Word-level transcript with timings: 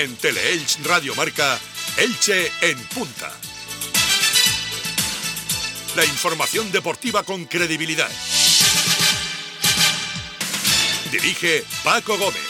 En 0.00 0.16
Teleelch 0.16 0.78
Radio 0.84 1.14
Marca, 1.14 1.60
Elche 1.98 2.50
en 2.62 2.78
punta. 2.86 3.30
La 5.94 6.06
información 6.06 6.72
deportiva 6.72 7.22
con 7.22 7.44
credibilidad. 7.44 8.10
Dirige 11.12 11.66
Paco 11.84 12.16
Gómez. 12.16 12.40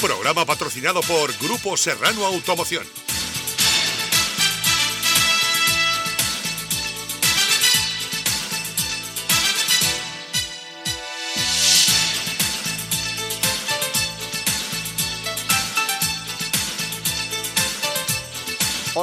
Programa 0.00 0.44
patrocinado 0.44 1.00
por 1.02 1.32
Grupo 1.38 1.76
Serrano 1.76 2.26
Automoción. 2.26 3.05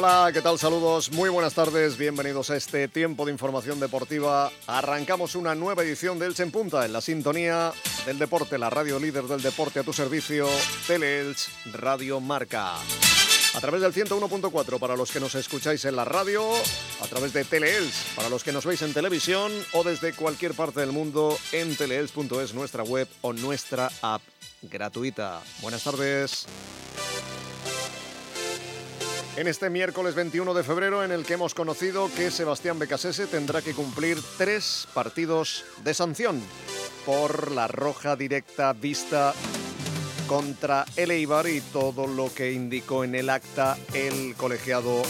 Hola, 0.05 0.31
¿qué 0.33 0.41
tal? 0.41 0.59
Saludos, 0.59 1.13
muy 1.13 1.29
buenas 1.29 1.53
tardes, 1.53 1.97
bienvenidos 1.97 2.49
a 2.49 2.57
este 2.57 2.89
tiempo 2.89 3.25
de 3.25 3.31
información 3.31 3.79
deportiva. 3.79 4.51
Arrancamos 4.67 5.33
una 5.33 5.55
nueva 5.55 5.81
edición 5.83 6.19
de 6.19 6.25
Elche 6.25 6.43
en 6.43 6.51
Punta, 6.51 6.83
en 6.83 6.91
la 6.91 6.99
sintonía 6.99 7.71
del 8.05 8.19
deporte, 8.19 8.57
la 8.57 8.69
radio 8.69 8.99
líder 8.99 9.23
del 9.23 9.41
deporte 9.41 9.79
a 9.79 9.83
tu 9.83 9.93
servicio, 9.93 10.45
Teleelch 10.87 11.47
Radio 11.71 12.19
Marca. 12.19 12.73
A 12.75 13.61
través 13.61 13.79
del 13.79 13.93
101.4 13.93 14.77
para 14.77 14.97
los 14.97 15.09
que 15.09 15.21
nos 15.21 15.35
escucháis 15.35 15.85
en 15.85 15.95
la 15.95 16.03
radio, 16.03 16.43
a 16.99 17.07
través 17.07 17.31
de 17.31 17.45
Teleelch 17.45 18.13
para 18.13 18.27
los 18.27 18.43
que 18.43 18.51
nos 18.51 18.65
veis 18.65 18.81
en 18.81 18.93
televisión 18.93 19.53
o 19.71 19.85
desde 19.85 20.11
cualquier 20.11 20.53
parte 20.53 20.81
del 20.81 20.91
mundo 20.91 21.37
en 21.53 21.77
teleelch.es, 21.77 22.53
nuestra 22.53 22.83
web 22.83 23.07
o 23.21 23.31
nuestra 23.31 23.89
app 24.01 24.21
gratuita. 24.63 25.39
Buenas 25.61 25.85
tardes 25.85 26.45
en 29.35 29.47
este 29.47 29.69
miércoles 29.69 30.15
21 30.15 30.53
de 30.53 30.63
febrero 30.63 31.03
en 31.03 31.11
el 31.11 31.25
que 31.25 31.33
hemos 31.33 31.53
conocido 31.53 32.09
que 32.15 32.29
Sebastián 32.29 32.77
Becasese 32.77 33.25
tendrá 33.25 33.61
que 33.61 33.73
cumplir 33.73 34.17
tres 34.37 34.87
partidos 34.93 35.65
de 35.83 35.93
sanción 35.93 36.41
por 37.05 37.51
la 37.51 37.67
roja 37.67 38.15
directa 38.15 38.73
vista 38.73 39.33
contra 40.27 40.85
el 40.95 41.11
Eibar 41.11 41.47
y 41.47 41.61
todo 41.61 42.07
lo 42.07 42.33
que 42.33 42.53
indicó 42.53 43.03
en 43.03 43.15
el 43.15 43.29
acta 43.29 43.77
el 43.93 44.35
colegiado 44.35 45.01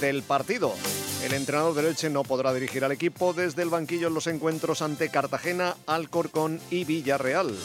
del 0.00 0.22
partido. 0.22 0.72
El 1.24 1.34
entrenador 1.34 1.74
del 1.74 1.86
Elche 1.86 2.08
no 2.08 2.22
podrá 2.22 2.54
dirigir 2.54 2.84
al 2.84 2.92
equipo 2.92 3.32
desde 3.32 3.62
el 3.62 3.70
banquillo 3.70 4.06
en 4.06 4.14
los 4.14 4.28
encuentros 4.28 4.82
ante 4.82 5.08
Cartagena, 5.08 5.76
Alcorcón 5.86 6.60
y 6.70 6.84
Villarreal. 6.84 7.56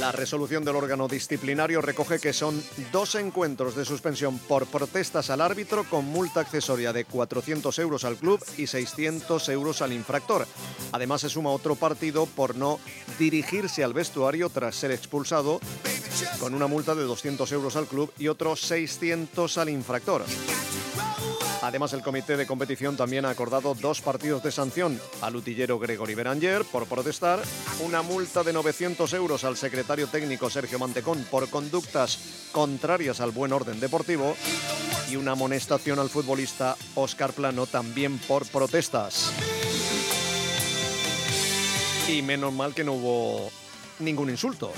La 0.00 0.12
resolución 0.12 0.64
del 0.64 0.76
órgano 0.76 1.08
disciplinario 1.08 1.82
recoge 1.82 2.18
que 2.18 2.32
son 2.32 2.64
dos 2.90 3.16
encuentros 3.16 3.76
de 3.76 3.84
suspensión 3.84 4.38
por 4.38 4.66
protestas 4.66 5.28
al 5.28 5.42
árbitro 5.42 5.84
con 5.84 6.06
multa 6.06 6.40
accesoria 6.40 6.94
de 6.94 7.04
400 7.04 7.78
euros 7.80 8.04
al 8.04 8.16
club 8.16 8.42
y 8.56 8.66
600 8.66 9.46
euros 9.50 9.82
al 9.82 9.92
infractor. 9.92 10.46
Además 10.92 11.20
se 11.20 11.28
suma 11.28 11.50
otro 11.50 11.74
partido 11.76 12.24
por 12.24 12.56
no 12.56 12.80
dirigirse 13.18 13.84
al 13.84 13.92
vestuario 13.92 14.48
tras 14.48 14.74
ser 14.74 14.90
expulsado 14.90 15.60
con 16.40 16.54
una 16.54 16.66
multa 16.66 16.94
de 16.94 17.02
200 17.02 17.52
euros 17.52 17.76
al 17.76 17.86
club 17.86 18.10
y 18.18 18.28
otros 18.28 18.62
600 18.62 19.58
al 19.58 19.68
infractor. 19.68 20.24
Además, 21.62 21.92
el 21.92 22.02
comité 22.02 22.36
de 22.38 22.46
competición 22.46 22.96
también 22.96 23.26
ha 23.26 23.30
acordado 23.30 23.74
dos 23.74 24.00
partidos 24.00 24.42
de 24.42 24.50
sanción 24.50 24.98
al 25.20 25.36
utillero 25.36 25.78
Gregory 25.78 26.14
Beranger 26.14 26.64
por 26.64 26.86
protestar, 26.86 27.42
una 27.84 28.00
multa 28.00 28.42
de 28.42 28.54
900 28.54 29.12
euros 29.12 29.44
al 29.44 29.58
secretario 29.58 30.06
técnico 30.06 30.48
Sergio 30.48 30.78
Mantecón 30.78 31.26
por 31.30 31.50
conductas 31.50 32.48
contrarias 32.52 33.20
al 33.20 33.30
buen 33.30 33.52
orden 33.52 33.78
deportivo 33.78 34.36
y 35.10 35.16
una 35.16 35.32
amonestación 35.32 35.98
al 35.98 36.08
futbolista 36.08 36.76
Oscar 36.94 37.32
Plano 37.32 37.66
también 37.66 38.18
por 38.18 38.46
protestas. 38.46 39.30
Y 42.08 42.22
menos 42.22 42.54
mal 42.54 42.74
que 42.74 42.84
no 42.84 42.94
hubo 42.94 43.50
ningún 43.98 44.30
insulto. 44.30 44.72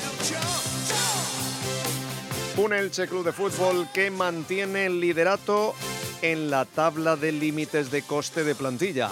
Un 2.57 2.73
Elche 2.73 3.07
Club 3.07 3.25
de 3.25 3.33
Fútbol 3.33 3.89
que 3.95 4.11
mantiene 4.11 4.87
el 4.87 5.01
liderato 5.01 5.75
en 6.23 6.51
la 6.51 6.65
tabla 6.65 7.17
de 7.17 7.33
límites 7.33 7.91
de 7.91 8.03
coste 8.03 8.45
de 8.45 8.55
plantilla. 8.55 9.11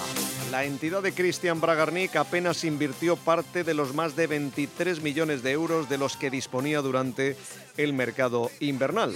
La 0.50 0.64
entidad 0.64 1.02
de 1.02 1.12
Cristian 1.12 1.60
Bragarnik 1.60 2.16
apenas 2.16 2.64
invirtió 2.64 3.16
parte 3.16 3.64
de 3.64 3.74
los 3.74 3.94
más 3.94 4.16
de 4.16 4.26
23 4.26 5.02
millones 5.02 5.42
de 5.42 5.50
euros 5.50 5.88
de 5.88 5.98
los 5.98 6.16
que 6.16 6.30
disponía 6.30 6.80
durante 6.80 7.36
el 7.76 7.92
mercado 7.92 8.50
invernal. 8.60 9.14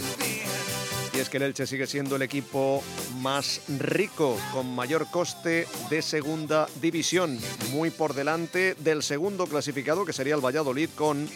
Y 1.13 1.19
es 1.19 1.29
que 1.29 1.37
el 1.37 1.45
Elche 1.45 1.67
sigue 1.67 1.87
siendo 1.87 2.17
el 2.17 2.23
equipo 2.23 2.83
más 3.21 3.61
rico, 3.79 4.37
con 4.53 4.75
mayor 4.75 5.09
coste 5.11 5.69
de 5.89 6.03
segunda 6.03 6.67
división, 6.81 7.39
muy 7.71 7.91
por 7.91 8.15
delante 8.15 8.75
del 8.81 9.05
segundo 9.05 9.47
clasificado, 9.47 10.05
que 10.05 10.13
sería 10.13 10.35
el 10.35 10.45
Valladolid, 10.45 10.91
con 10.97 11.25
mm, 11.25 11.29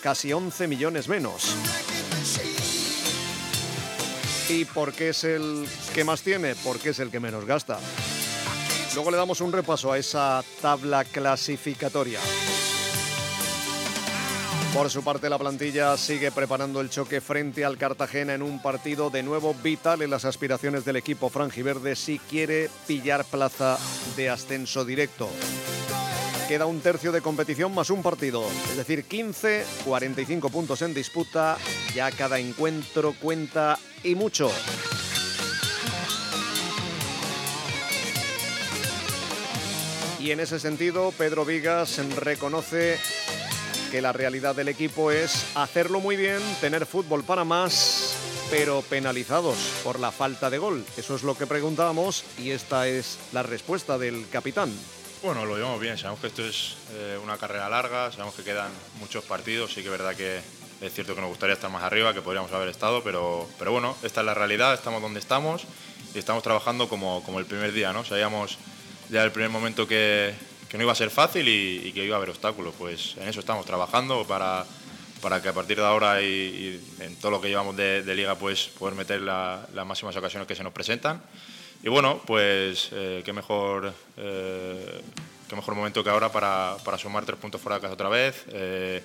casi 0.00 0.32
11 0.32 0.68
millones 0.68 1.08
menos. 1.08 1.56
¿Y 4.50 4.64
por 4.64 4.92
qué 4.92 5.10
es 5.10 5.22
el 5.22 5.64
que 5.94 6.02
más 6.02 6.22
tiene? 6.22 6.56
Porque 6.56 6.88
es 6.90 6.98
el 6.98 7.10
que 7.10 7.20
menos 7.20 7.44
gasta. 7.44 7.78
Luego 8.96 9.12
le 9.12 9.16
damos 9.16 9.40
un 9.40 9.52
repaso 9.52 9.92
a 9.92 9.98
esa 9.98 10.42
tabla 10.60 11.04
clasificatoria. 11.04 12.18
Por 14.74 14.90
su 14.90 15.04
parte, 15.04 15.30
la 15.30 15.38
plantilla 15.38 15.96
sigue 15.96 16.32
preparando 16.32 16.80
el 16.80 16.90
choque 16.90 17.20
frente 17.20 17.64
al 17.64 17.78
Cartagena 17.78 18.34
en 18.34 18.42
un 18.42 18.60
partido 18.60 19.08
de 19.08 19.22
nuevo 19.22 19.54
vital 19.54 20.02
en 20.02 20.10
las 20.10 20.24
aspiraciones 20.24 20.84
del 20.84 20.96
equipo 20.96 21.28
franjiverde 21.28 21.94
si 21.94 22.18
quiere 22.18 22.70
pillar 22.88 23.24
plaza 23.24 23.78
de 24.16 24.30
ascenso 24.30 24.84
directo. 24.84 25.28
Queda 26.50 26.66
un 26.66 26.80
tercio 26.80 27.12
de 27.12 27.22
competición 27.22 27.72
más 27.72 27.90
un 27.90 28.02
partido, 28.02 28.44
es 28.72 28.76
decir, 28.76 29.04
15, 29.04 29.64
45 29.84 30.50
puntos 30.50 30.82
en 30.82 30.92
disputa. 30.92 31.56
Ya 31.94 32.10
cada 32.10 32.40
encuentro 32.40 33.14
cuenta 33.20 33.78
y 34.02 34.16
mucho. 34.16 34.50
Y 40.18 40.32
en 40.32 40.40
ese 40.40 40.58
sentido, 40.58 41.12
Pedro 41.16 41.44
Vigas 41.44 42.04
reconoce 42.16 42.98
que 43.92 44.02
la 44.02 44.12
realidad 44.12 44.56
del 44.56 44.70
equipo 44.70 45.12
es 45.12 45.46
hacerlo 45.54 46.00
muy 46.00 46.16
bien, 46.16 46.40
tener 46.60 46.84
fútbol 46.84 47.22
para 47.22 47.44
más, 47.44 48.16
pero 48.50 48.82
penalizados 48.82 49.56
por 49.84 50.00
la 50.00 50.10
falta 50.10 50.50
de 50.50 50.58
gol. 50.58 50.84
Eso 50.96 51.14
es 51.14 51.22
lo 51.22 51.38
que 51.38 51.46
preguntábamos 51.46 52.24
y 52.38 52.50
esta 52.50 52.88
es 52.88 53.20
la 53.32 53.44
respuesta 53.44 53.98
del 53.98 54.28
capitán. 54.30 54.72
Bueno, 55.22 55.44
lo 55.44 55.54
llevamos 55.54 55.78
bien, 55.78 55.98
sabemos 55.98 56.18
que 56.20 56.28
esto 56.28 56.42
es 56.42 56.76
eh, 56.92 57.18
una 57.22 57.36
carrera 57.36 57.68
larga, 57.68 58.10
sabemos 58.10 58.34
que 58.34 58.42
quedan 58.42 58.70
muchos 59.00 59.22
partidos, 59.22 59.70
sí 59.70 59.82
que 59.82 59.88
es 59.88 59.90
verdad 59.90 60.16
que 60.16 60.40
es 60.80 60.94
cierto 60.94 61.14
que 61.14 61.20
nos 61.20 61.28
gustaría 61.28 61.52
estar 61.52 61.70
más 61.70 61.82
arriba, 61.82 62.14
que 62.14 62.22
podríamos 62.22 62.50
haber 62.52 62.70
estado, 62.70 63.04
pero, 63.04 63.46
pero 63.58 63.70
bueno, 63.70 63.94
esta 64.02 64.20
es 64.20 64.26
la 64.26 64.32
realidad, 64.32 64.72
estamos 64.72 65.02
donde 65.02 65.20
estamos 65.20 65.64
y 66.14 66.18
estamos 66.18 66.42
trabajando 66.42 66.88
como, 66.88 67.22
como 67.22 67.38
el 67.38 67.44
primer 67.44 67.72
día, 67.72 67.92
¿no? 67.92 68.02
Sabíamos 68.02 68.56
ya 69.10 69.22
el 69.22 69.30
primer 69.30 69.50
momento 69.50 69.86
que, 69.86 70.32
que 70.70 70.78
no 70.78 70.84
iba 70.84 70.92
a 70.92 70.96
ser 70.96 71.10
fácil 71.10 71.46
y, 71.48 71.92
que 71.92 72.02
iba 72.02 72.14
a 72.14 72.16
haber 72.16 72.30
obstáculos, 72.30 72.72
pues 72.78 73.14
en 73.18 73.28
eso 73.28 73.40
estamos 73.40 73.66
trabajando 73.66 74.26
para, 74.26 74.64
para 75.20 75.42
que 75.42 75.50
a 75.50 75.52
partir 75.52 75.76
de 75.76 75.84
ahora 75.84 76.22
y, 76.22 76.82
en 76.98 77.14
todo 77.16 77.32
lo 77.32 77.42
que 77.42 77.48
llevamos 77.48 77.76
de, 77.76 78.02
liga 78.14 78.36
pues 78.36 78.68
poder 78.78 78.94
meter 78.94 79.20
las 79.20 79.86
máximas 79.86 80.16
ocasiones 80.16 80.48
que 80.48 80.54
se 80.54 80.64
nos 80.64 80.72
presentan 80.72 81.20
y 81.82 81.88
bueno, 81.88 82.20
pues 82.26 82.90
eh, 82.92 83.22
qué, 83.24 83.32
mejor, 83.32 83.92
eh, 84.16 85.00
qué 85.48 85.56
mejor 85.56 85.74
momento 85.74 86.04
que 86.04 86.10
ahora 86.10 86.30
para, 86.30 86.76
para, 86.84 86.98
sumar 86.98 87.24
tres 87.24 87.38
puntos 87.38 87.60
fuera 87.60 87.76
de 87.76 87.82
casa 87.82 87.94
otra 87.94 88.08
vez, 88.08 88.44
eh, 88.48 89.02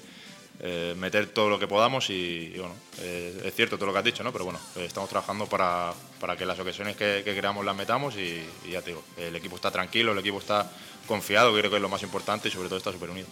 meter 0.97 1.27
todo 1.27 1.49
lo 1.49 1.59
que 1.59 1.67
podamos 1.67 2.09
y, 2.09 2.53
bueno, 2.57 2.75
es 3.01 3.53
cierto 3.53 3.77
todo 3.77 3.87
lo 3.87 3.93
que 3.93 3.99
has 3.99 4.05
dicho, 4.05 4.23
¿no? 4.23 4.31
pero 4.31 4.45
bueno, 4.45 4.59
estamos 4.77 5.09
trabajando 5.09 5.45
para, 5.47 5.93
para, 6.19 6.35
que 6.37 6.45
las 6.45 6.57
ocasiones 6.59 6.95
que, 6.95 7.21
que 7.23 7.35
creamos 7.37 7.65
las 7.65 7.75
metamos 7.75 8.15
y, 8.15 8.41
ya 8.69 8.81
te 8.81 8.91
digo, 8.91 9.03
el 9.17 9.35
equipo 9.35 9.55
está 9.55 9.69
tranquilo, 9.69 10.13
el 10.13 10.19
equipo 10.19 10.39
está 10.39 10.71
confiado, 11.07 11.53
que 11.53 11.59
creo 11.59 11.71
que 11.71 11.77
es 11.77 11.81
lo 11.81 11.89
más 11.89 12.03
importante 12.03 12.47
y 12.47 12.51
sobre 12.51 12.69
todo 12.69 12.77
está 12.77 12.91
súper 12.91 13.09
unido. 13.09 13.27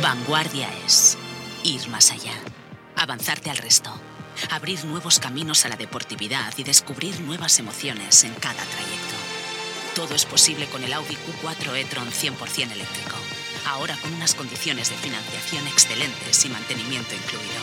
Vanguardia 0.00 0.68
es 0.86 1.18
ir 1.64 1.88
más 1.88 2.10
allá, 2.10 2.34
avanzarte 2.96 3.50
al 3.50 3.58
resto 3.58 3.92
abrir 4.50 4.84
nuevos 4.84 5.18
caminos 5.18 5.64
a 5.64 5.68
la 5.68 5.76
deportividad 5.76 6.52
y 6.56 6.64
descubrir 6.64 7.20
nuevas 7.20 7.58
emociones 7.58 8.24
en 8.24 8.34
cada 8.34 8.64
trayecto. 8.64 9.16
Todo 9.94 10.14
es 10.14 10.24
posible 10.24 10.66
con 10.66 10.82
el 10.84 10.92
Audi 10.92 11.16
Q4 11.16 11.76
e-tron 11.76 12.08
100% 12.10 12.72
eléctrico. 12.72 13.16
Ahora 13.66 13.96
con 14.00 14.12
unas 14.14 14.34
condiciones 14.34 14.90
de 14.90 14.96
financiación 14.96 15.66
excelentes 15.66 16.44
y 16.44 16.48
mantenimiento 16.48 17.14
incluido. 17.14 17.60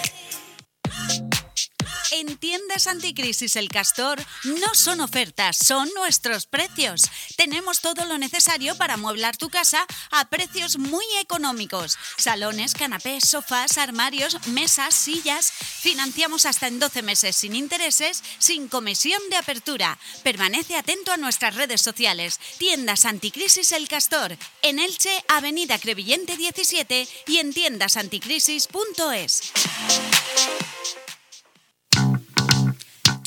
En 2.12 2.36
tiendas 2.38 2.88
anticrisis 2.88 3.54
El 3.54 3.68
Castor 3.68 4.20
no 4.42 4.74
son 4.74 5.00
ofertas, 5.00 5.56
son 5.56 5.88
nuestros 5.94 6.46
precios. 6.46 7.02
Tenemos 7.36 7.80
todo 7.80 8.04
lo 8.04 8.18
necesario 8.18 8.76
para 8.76 8.94
amueblar 8.94 9.36
tu 9.36 9.48
casa 9.48 9.86
a 10.10 10.28
precios 10.28 10.76
muy 10.76 11.04
económicos. 11.20 11.96
Salones, 12.16 12.74
canapés, 12.74 13.28
sofás, 13.28 13.78
armarios, 13.78 14.44
mesas, 14.48 14.94
sillas. 14.94 15.52
Financiamos 15.52 16.46
hasta 16.46 16.66
en 16.66 16.80
12 16.80 17.02
meses 17.02 17.36
sin 17.36 17.54
intereses, 17.54 18.24
sin 18.38 18.68
comisión 18.68 19.22
de 19.30 19.36
apertura. 19.36 19.96
Permanece 20.24 20.76
atento 20.76 21.12
a 21.12 21.16
nuestras 21.16 21.54
redes 21.54 21.80
sociales. 21.80 22.40
Tiendas 22.58 23.04
anticrisis 23.04 23.70
El 23.70 23.86
Castor. 23.86 24.36
En 24.62 24.80
Elche, 24.80 25.12
Avenida 25.28 25.78
Crevillente 25.78 26.36
17 26.36 27.06
y 27.28 27.38
en 27.38 27.52
tiendasanticrisis.es. 27.52 29.52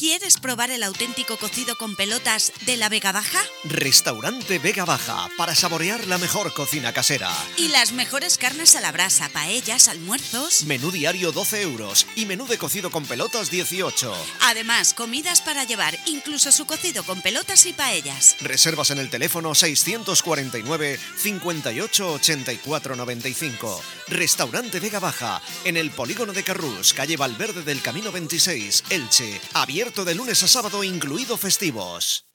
¿Quieres 0.04 0.38
probar 0.38 0.70
el 0.70 0.84
auténtico 0.84 1.38
cocido 1.38 1.78
con 1.78 1.96
pelotas 1.96 2.52
de 2.66 2.76
la 2.76 2.90
Vega 2.90 3.14
Baja? 3.14 3.40
Restaurante 3.64 4.60
Vega 4.60 4.84
Baja 4.84 5.30
para 5.38 5.56
saborear 5.56 6.08
la 6.08 6.18
mejor 6.18 6.54
cocina 6.54 6.92
casera. 6.92 7.32
Y 7.56 7.70
las 7.70 7.94
mejores 7.94 8.38
carnes 8.38 8.76
a 8.76 8.82
la 8.82 8.92
brasa, 8.92 9.30
paellas, 9.30 9.88
almuerzos. 9.88 10.66
Menú 10.66 10.92
diario 10.92 11.32
12 11.32 11.62
euros 11.62 12.06
y 12.18 12.26
menú 12.26 12.48
de 12.48 12.58
cocido 12.58 12.92
con 12.92 13.06
pelotas 13.06 13.50
18. 13.50 14.14
Además, 14.42 14.94
comidas 14.94 15.40
para 15.40 15.64
llevar, 15.64 15.98
incluso 16.06 16.52
su 16.52 16.66
cocido 16.66 17.06
con 17.06 17.22
pelotas 17.22 17.66
y 17.66 17.72
paellas. 17.72 18.36
Reservas 18.42 18.92
en 18.92 18.98
el 18.98 19.10
teléfono 19.10 19.56
649 19.56 21.00
58 21.16 22.12
84 22.12 22.96
95. 22.98 23.82
Restaurante 24.10 24.82
Vega 24.82 25.00
Baja, 25.00 25.42
en 25.64 25.78
el 25.78 25.92
polígono 25.92 26.34
de 26.34 26.44
Carrús, 26.44 26.94
calle 26.94 27.16
Valverde 27.16 27.64
del 27.64 27.82
Camino 27.82 28.12
26, 28.12 28.84
Elche. 28.90 29.40
Abierto 29.54 29.93
de 30.02 30.16
lunes 30.16 30.42
a 30.42 30.48
sábado, 30.48 30.84
incluido 30.84 31.38
festivos. 31.38 32.26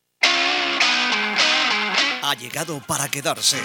Ha 2.23 2.35
llegado 2.35 2.81
para 2.87 3.09
quedarse. 3.09 3.57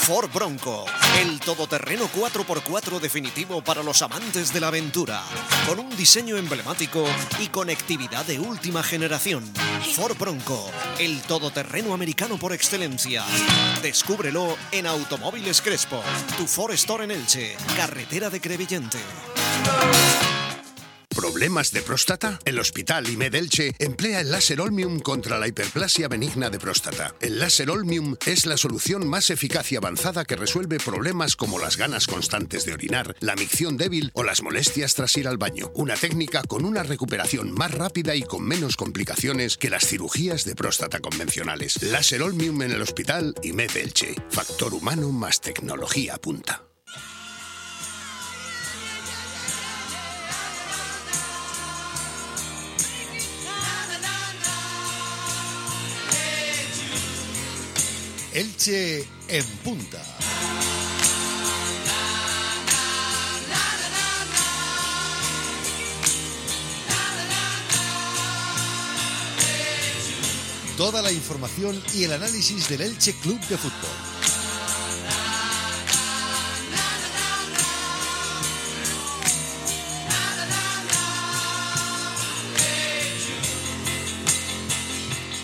Ford 0.00 0.30
Bronco, 0.30 0.84
el 1.20 1.40
todoterreno 1.40 2.06
4x4 2.08 3.00
definitivo 3.00 3.64
para 3.64 3.82
los 3.82 4.02
amantes 4.02 4.52
de 4.52 4.60
la 4.60 4.68
aventura, 4.68 5.22
con 5.66 5.78
un 5.78 5.96
diseño 5.96 6.36
emblemático 6.36 7.04
y 7.38 7.48
conectividad 7.48 8.26
de 8.26 8.38
última 8.38 8.82
generación. 8.82 9.50
Ford 9.94 10.18
Bronco, 10.18 10.70
el 10.98 11.22
todoterreno 11.22 11.94
americano 11.94 12.36
por 12.36 12.52
excelencia. 12.52 13.24
Descúbrelo 13.80 14.56
en 14.70 14.86
Automóviles 14.86 15.62
Crespo, 15.62 16.02
tu 16.36 16.46
Ford 16.46 16.72
Store 16.74 17.04
en 17.04 17.12
Elche, 17.12 17.56
carretera 17.74 18.28
de 18.28 18.40
Crevillente. 18.40 18.98
¿Problemas 21.30 21.70
de 21.70 21.82
próstata? 21.82 22.40
El 22.44 22.58
Hospital 22.58 23.08
IMED 23.08 23.36
Elche 23.36 23.72
emplea 23.78 24.20
el 24.20 24.32
láser 24.32 24.60
Olmium 24.60 24.98
contra 24.98 25.38
la 25.38 25.46
hiperplasia 25.46 26.08
benigna 26.08 26.50
de 26.50 26.58
próstata. 26.58 27.14
El 27.20 27.38
láser 27.38 27.70
Olmium 27.70 28.16
es 28.26 28.46
la 28.46 28.56
solución 28.56 29.06
más 29.06 29.30
eficaz 29.30 29.70
y 29.70 29.76
avanzada 29.76 30.24
que 30.24 30.34
resuelve 30.34 30.78
problemas 30.78 31.36
como 31.36 31.60
las 31.60 31.76
ganas 31.76 32.08
constantes 32.08 32.64
de 32.64 32.72
orinar, 32.72 33.14
la 33.20 33.36
micción 33.36 33.76
débil 33.76 34.10
o 34.14 34.24
las 34.24 34.42
molestias 34.42 34.96
tras 34.96 35.16
ir 35.18 35.28
al 35.28 35.38
baño. 35.38 35.70
Una 35.76 35.94
técnica 35.94 36.42
con 36.42 36.64
una 36.64 36.82
recuperación 36.82 37.52
más 37.52 37.70
rápida 37.70 38.16
y 38.16 38.22
con 38.22 38.42
menos 38.42 38.76
complicaciones 38.76 39.56
que 39.56 39.70
las 39.70 39.86
cirugías 39.86 40.44
de 40.44 40.56
próstata 40.56 40.98
convencionales. 40.98 41.80
Láser 41.80 42.22
Olmium 42.22 42.60
en 42.62 42.72
el 42.72 42.82
Hospital 42.82 43.36
IMED 43.44 43.76
Elche. 43.76 44.16
Factor 44.30 44.74
humano 44.74 45.12
más 45.12 45.40
tecnología 45.40 46.18
punta. 46.18 46.69
Elche 58.32 59.04
en 59.26 59.44
punta. 59.64 60.00
Toda 70.76 71.02
la 71.02 71.10
información 71.10 71.82
y 71.92 72.04
el 72.04 72.12
análisis 72.12 72.68
del 72.68 72.82
Elche 72.82 73.14
Club 73.14 73.40
de 73.48 73.58
Fútbol. 73.58 73.90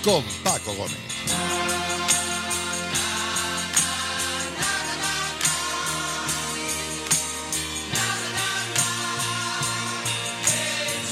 Con 0.04 0.22
Paco 0.44 0.72
Gómez. 0.74 1.65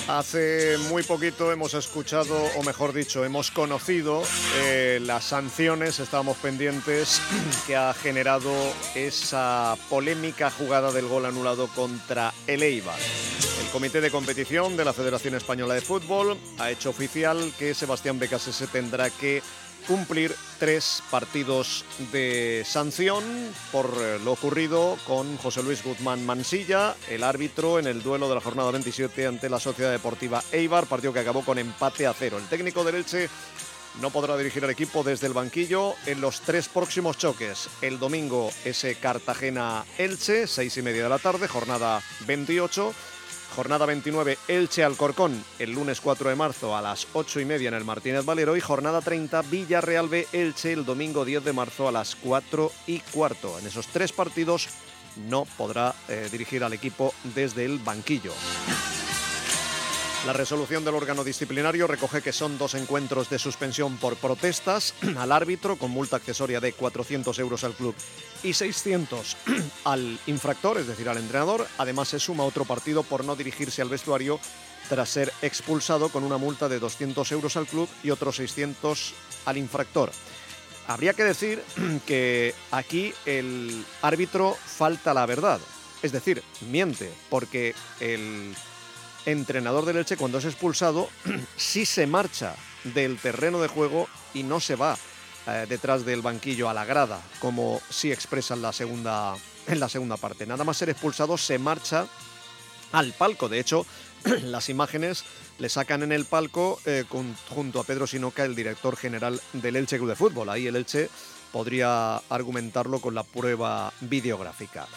Hace 0.07 0.77
muy 0.91 1.03
poquito 1.03 1.51
hemos 1.51 1.73
escuchado, 1.73 2.37
o 2.59 2.63
mejor 2.63 2.93
dicho, 2.93 3.25
hemos 3.25 3.51
conocido 3.51 4.23
eh, 4.59 5.01
las 5.03 5.25
sanciones, 5.25 5.99
estábamos 5.99 6.37
pendientes, 6.37 7.23
que 7.67 7.75
ha 7.75 7.95
generado 7.95 8.53
esa 8.95 9.79
polémica 9.89 10.51
jugada 10.51 10.93
del 10.93 11.09
gol 11.09 11.25
anulado 11.25 11.69
contra 11.69 12.35
el 12.47 12.63
Eibar. 12.63 12.99
El 13.63 13.71
Comité 13.71 14.03
de 14.03 14.11
Competición 14.11 14.77
de 14.77 14.85
la 14.85 14.93
Federación 14.93 15.37
Española 15.37 15.73
de 15.73 15.81
Fútbol 15.81 16.37
ha 16.59 16.71
hecho 16.71 16.91
oficial 16.91 17.53
que 17.59 17.73
Sebastián 17.73 18.19
Becasese 18.19 18.67
tendrá 18.67 19.09
que 19.09 19.43
cumplir 19.87 20.35
tres 20.59 21.03
partidos 21.11 21.85
de 22.13 22.63
sanción 22.67 23.25
por 23.73 23.87
eh, 23.99 24.19
lo 24.25 24.33
ocurrido 24.33 24.97
con 25.07 25.37
José 25.37 25.63
Luis 25.63 25.85
Guzmán 25.85 26.25
Mansilla, 26.25 26.95
el 27.09 27.23
árbitro 27.23 27.79
en 27.79 27.87
el 27.87 28.03
duelo 28.03 28.29
de 28.29 28.35
la 28.35 28.41
jornada 28.41 28.71
27 28.71 29.27
ante 29.27 29.51
la 29.51 29.61
Sociedad 29.61 29.93
Deportiva 29.93 30.43
Eibar, 30.53 30.87
partido 30.87 31.13
que 31.13 31.21
acabó 31.21 31.45
con 31.45 31.59
empate 31.59 32.07
a 32.07 32.15
cero. 32.15 32.39
El 32.39 32.49
técnico 32.49 32.85
del 32.85 32.97
Elche 32.97 33.29
no 34.01 34.11
podrá 34.11 34.37
dirigir 34.37 34.65
al 34.65 34.71
equipo 34.71 35.03
desde 35.03 35.27
el 35.27 35.33
banquillo 35.33 35.95
en 36.07 36.21
los 36.21 36.41
tres 36.41 36.69
próximos 36.69 37.17
choques. 37.17 37.69
El 37.81 37.99
domingo 37.99 38.51
ese 38.65 38.97
Cartagena-Elche, 38.97 40.47
seis 40.47 40.77
y 40.77 40.83
media 40.83 41.05
de 41.05 41.09
la 41.09 41.19
tarde, 41.19 41.47
jornada 41.47 42.03
28. 42.27 42.95
Jornada 43.55 43.87
29, 43.87 44.37
Elche 44.49 44.83
Alcorcón, 44.83 45.45
el 45.61 45.73
lunes 45.73 46.01
4 46.01 46.29
de 46.29 46.35
marzo 46.35 46.77
a 46.77 46.83
las 46.83 47.07
8 47.13 47.41
y 47.41 47.45
media 47.45 47.69
en 47.69 47.75
el 47.75 47.85
Martínez 47.85 48.25
Valero. 48.25 48.57
Y 48.57 48.61
jornada 48.61 49.01
30, 49.01 49.43
Villarreal 49.43 50.09
B 50.09 50.27
Elche, 50.33 50.73
el 50.73 50.85
domingo 50.85 51.25
10 51.25 51.45
de 51.45 51.53
marzo 51.53 51.87
a 51.87 51.93
las 51.93 52.17
4 52.17 52.73
y 52.89 52.99
cuarto. 52.99 53.57
En 53.61 53.67
esos 53.67 53.87
tres 53.87 54.13
partidos 54.13 54.69
no 55.29 55.45
podrá 55.57 55.95
eh, 56.09 56.29
dirigir 56.33 56.65
al 56.65 56.73
equipo 56.73 57.15
desde 57.35 57.65
el 57.65 57.79
banquillo. 57.79 58.33
La 60.27 60.33
resolución 60.33 60.87
del 60.87 60.95
órgano 60.95 61.23
disciplinario 61.23 61.87
recoge 61.87 62.23
que 62.23 62.33
son 62.33 62.57
dos 62.57 62.75
encuentros 62.75 63.29
de 63.29 63.39
suspensión 63.39 63.99
por 63.99 64.17
protestas 64.17 64.95
al 65.19 65.31
árbitro 65.31 65.77
con 65.77 65.91
multa 65.91 66.17
accesoria 66.17 66.61
de 66.61 66.73
400 66.73 67.39
euros 67.41 67.63
al 67.63 67.75
club 67.75 67.95
y 68.43 68.55
600 68.55 69.37
al 69.85 70.19
infractor, 70.27 70.79
es 70.79 70.87
decir, 70.87 71.11
al 71.11 71.19
entrenador. 71.19 71.67
Además 71.77 72.09
se 72.09 72.19
suma 72.19 72.45
otro 72.45 72.65
partido 72.65 73.03
por 73.03 73.23
no 73.23 73.37
dirigirse 73.37 73.83
al 73.83 73.91
vestuario 73.91 74.41
tras 74.89 75.11
ser 75.11 75.31
expulsado 75.43 76.09
con 76.09 76.25
una 76.25 76.39
multa 76.39 76.71
de 76.71 76.79
200 76.79 77.31
euros 77.33 77.59
al 77.59 77.67
club 77.67 77.89
y 78.03 78.09
otros 78.09 78.37
600 78.37 79.13
al 79.45 79.59
infractor. 79.59 80.11
Habría 80.87 81.13
que 81.13 81.25
decir 81.25 81.63
que 82.07 82.55
aquí 82.71 83.13
el 83.27 83.85
árbitro 84.01 84.57
falta 84.65 85.13
la 85.13 85.27
verdad, 85.27 85.61
es 86.03 86.13
decir, 86.13 86.43
miente, 86.71 87.13
porque 87.29 87.75
el 88.01 88.55
entrenador 89.27 89.85
del 89.85 89.99
Elche, 89.99 90.17
cuando 90.17 90.39
es 90.39 90.45
expulsado, 90.45 91.09
sí 91.57 91.87
se 91.87 92.07
marcha 92.07 92.55
del 92.85 93.19
terreno 93.19 93.61
de 93.61 93.69
juego 93.69 94.09
y 94.35 94.43
no 94.43 94.61
se 94.61 94.77
va 94.77 94.97
eh, 95.47 95.67
detrás 95.69 96.05
del 96.05 96.23
banquillo 96.23 96.69
a 96.69 96.75
la 96.75 96.85
grada, 96.85 97.21
como 97.41 97.81
sí 97.91 98.13
expresa 98.13 98.55
en 98.55 98.63
la 98.63 98.73
segunda, 98.73 99.35
en 99.67 99.81
la 99.81 99.89
segunda 99.89 100.17
parte. 100.17 100.47
Nada 100.47 100.65
más 100.65 100.77
ser 100.77 100.91
expulsado, 100.91 101.37
se 101.39 101.59
marcha 101.59 102.07
al 102.93 103.13
palco. 103.13 103.49
De 103.49 103.61
hecho, 103.61 103.87
las 104.43 104.69
imágenes 104.69 105.25
le 105.59 105.69
sacan 105.69 106.03
en 106.03 106.13
el 106.13 106.25
palco 106.25 106.81
eh, 106.85 107.05
junto 107.49 107.81
a 107.81 107.85
Pedro 107.85 108.07
Sinoca, 108.07 108.45
el 108.45 108.55
director 108.55 108.97
general 108.97 109.41
del 109.53 109.77
Elche 109.77 109.99
Club 109.99 110.09
de 110.09 110.17
Fútbol. 110.17 110.49
Ahí 110.49 110.67
el 110.67 110.77
Elche 110.77 111.09
podría 111.53 112.17
argumentarlo 112.17 113.01
con 113.01 113.15
la 113.15 113.23
prueba 113.23 113.93
videográfica. 114.01 114.89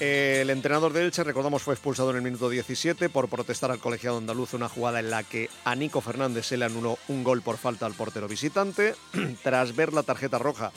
El 0.00 0.50
entrenador 0.50 0.92
de 0.92 1.04
Elche, 1.04 1.24
recordamos, 1.24 1.62
fue 1.62 1.74
expulsado 1.74 2.10
en 2.10 2.16
el 2.16 2.22
minuto 2.22 2.48
17 2.48 3.08
por 3.08 3.28
protestar 3.28 3.72
al 3.72 3.80
colegiado 3.80 4.18
andaluz 4.18 4.54
una 4.54 4.68
jugada 4.68 5.00
en 5.00 5.10
la 5.10 5.24
que 5.24 5.50
a 5.64 5.74
Nico 5.74 6.00
Fernández 6.00 6.46
se 6.46 6.56
le 6.56 6.66
anuló 6.66 6.98
un 7.08 7.24
gol 7.24 7.42
por 7.42 7.56
falta 7.56 7.84
al 7.84 7.94
portero 7.94 8.28
visitante. 8.28 8.94
Tras 9.42 9.74
ver 9.74 9.92
la 9.92 10.04
tarjeta 10.04 10.38
roja, 10.38 10.70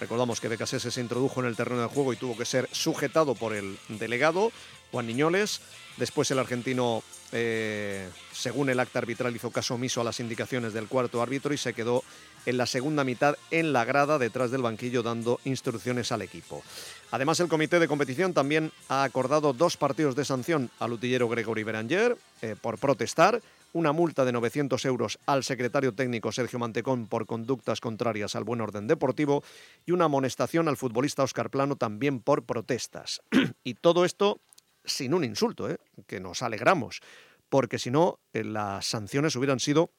recordamos 0.00 0.40
que 0.40 0.48
Becasese 0.48 0.90
se 0.90 1.00
introdujo 1.00 1.40
en 1.40 1.46
el 1.46 1.56
terreno 1.56 1.82
de 1.82 1.88
juego 1.88 2.12
y 2.12 2.16
tuvo 2.16 2.36
que 2.36 2.44
ser 2.44 2.68
sujetado 2.72 3.34
por 3.34 3.54
el 3.54 3.78
delegado, 3.88 4.52
Juan 4.90 5.06
Niñoles. 5.06 5.60
Después 5.96 6.30
el 6.30 6.38
argentino, 6.38 7.02
eh, 7.32 8.08
según 8.32 8.68
el 8.70 8.80
acta 8.80 8.98
arbitral, 8.98 9.34
hizo 9.34 9.50
caso 9.50 9.74
omiso 9.74 10.00
a 10.00 10.04
las 10.04 10.20
indicaciones 10.20 10.72
del 10.72 10.88
cuarto 10.88 11.22
árbitro 11.22 11.54
y 11.54 11.58
se 11.58 11.74
quedó 11.74 12.02
en 12.46 12.56
la 12.56 12.66
segunda 12.66 13.04
mitad 13.04 13.36
en 13.50 13.72
la 13.72 13.84
grada 13.84 14.18
detrás 14.18 14.50
del 14.50 14.62
banquillo 14.62 15.02
dando 15.02 15.40
instrucciones 15.44 16.12
al 16.12 16.22
equipo. 16.22 16.62
Además, 17.10 17.40
el 17.40 17.48
comité 17.48 17.78
de 17.78 17.88
competición 17.88 18.34
también 18.34 18.72
ha 18.88 19.04
acordado 19.04 19.52
dos 19.52 19.76
partidos 19.76 20.16
de 20.16 20.24
sanción 20.24 20.70
al 20.80 20.92
utillero 20.92 21.28
Gregory 21.28 21.62
Beranger 21.62 22.16
eh, 22.42 22.56
por 22.60 22.78
protestar, 22.78 23.40
una 23.74 23.92
multa 23.92 24.24
de 24.24 24.32
900 24.32 24.82
euros 24.86 25.18
al 25.26 25.44
secretario 25.44 25.94
técnico 25.94 26.32
Sergio 26.32 26.58
Mantecón 26.58 27.06
por 27.06 27.26
conductas 27.26 27.80
contrarias 27.80 28.36
al 28.36 28.44
buen 28.44 28.60
orden 28.60 28.86
deportivo 28.86 29.42
y 29.84 29.92
una 29.92 30.06
amonestación 30.06 30.68
al 30.68 30.76
futbolista 30.76 31.24
Oscar 31.24 31.50
Plano 31.50 31.76
también 31.76 32.20
por 32.20 32.44
protestas. 32.44 33.20
y 33.64 33.74
todo 33.74 34.04
esto 34.04 34.40
sin 34.84 35.12
un 35.12 35.24
insulto, 35.24 35.68
¿eh? 35.68 35.78
que 36.06 36.20
nos 36.20 36.42
alegramos, 36.42 37.00
porque 37.48 37.78
si 37.78 37.90
no, 37.90 38.20
eh, 38.32 38.44
las 38.44 38.86
sanciones 38.86 39.34
hubieran 39.34 39.60
sido 39.60 39.90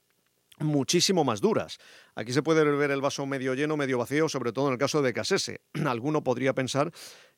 muchísimo 0.58 1.22
más 1.22 1.40
duras. 1.40 1.78
Aquí 2.14 2.32
se 2.32 2.42
puede 2.42 2.64
ver 2.64 2.90
el 2.90 3.02
vaso 3.02 3.26
medio 3.26 3.54
lleno, 3.54 3.76
medio 3.76 3.98
vacío, 3.98 4.28
sobre 4.28 4.52
todo 4.52 4.68
en 4.68 4.72
el 4.72 4.78
caso 4.78 5.02
de 5.02 5.12
Casese. 5.12 5.60
Alguno 5.86 6.24
podría 6.24 6.54
pensar 6.54 6.92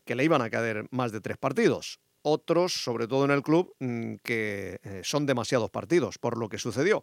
que 0.05 0.15
le 0.15 0.25
iban 0.25 0.41
a 0.41 0.51
caer 0.51 0.87
más 0.91 1.11
de 1.11 1.21
tres 1.21 1.37
partidos. 1.37 1.99
Otros, 2.29 2.73
sobre 2.73 3.07
todo 3.07 3.25
en 3.25 3.31
el 3.31 3.43
club, 3.43 3.75
mm, 3.81 4.15
que 4.23 4.81
eh, 4.83 5.01
son 5.05 5.27
demasiados 5.27 5.71
partidos 5.71 6.19
por 6.19 6.39
lo 6.39 6.49
que 6.49 6.59
sucedió. 6.59 7.03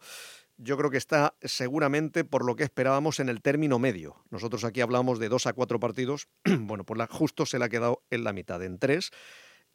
Yo 0.58 0.78
creo 0.78 0.90
que 0.90 0.98
está 0.98 1.36
seguramente 1.42 2.24
por 2.24 2.46
lo 2.46 2.56
que 2.56 2.64
esperábamos 2.64 3.20
en 3.20 3.30
el 3.30 3.42
término 3.42 3.80
medio. 3.80 4.24
Nosotros 4.30 4.64
aquí 4.64 4.82
hablamos 4.82 5.20
de 5.20 5.30
dos 5.30 5.48
a 5.48 5.54
cuatro 5.54 5.80
partidos. 5.80 6.28
bueno, 6.46 6.86
pues 6.86 7.00
justo 7.10 7.46
se 7.46 7.60
le 7.60 7.66
ha 7.66 7.70
quedado 7.70 8.04
en 8.10 8.24
la 8.24 8.34
mitad, 8.34 8.62
en 8.64 8.80
tres. 8.80 9.12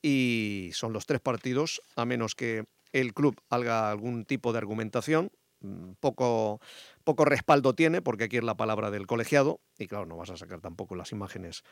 Y 0.02 0.70
son 0.72 0.92
los 0.92 1.04
tres 1.04 1.20
partidos, 1.20 1.82
a 1.96 2.06
menos 2.06 2.34
que 2.34 2.64
el 2.92 3.12
club 3.12 3.38
haga 3.50 3.90
algún 3.90 4.24
tipo 4.24 4.52
de 4.52 4.58
argumentación, 4.58 5.30
Mm, 5.60 5.92
poco, 6.00 6.60
poco 7.04 7.24
respaldo 7.24 7.74
tiene, 7.74 8.00
porque 8.00 8.24
aquí 8.24 8.38
es 8.38 8.44
la 8.44 8.56
palabra 8.56 8.90
del 8.90 9.06
colegiado, 9.06 9.60
y 9.78 9.86
claro, 9.86 10.06
no 10.06 10.16
vas 10.16 10.30
a 10.30 10.36
sacar 10.36 10.60
tampoco 10.60 10.96
las 10.96 11.12
imágenes 11.12 11.64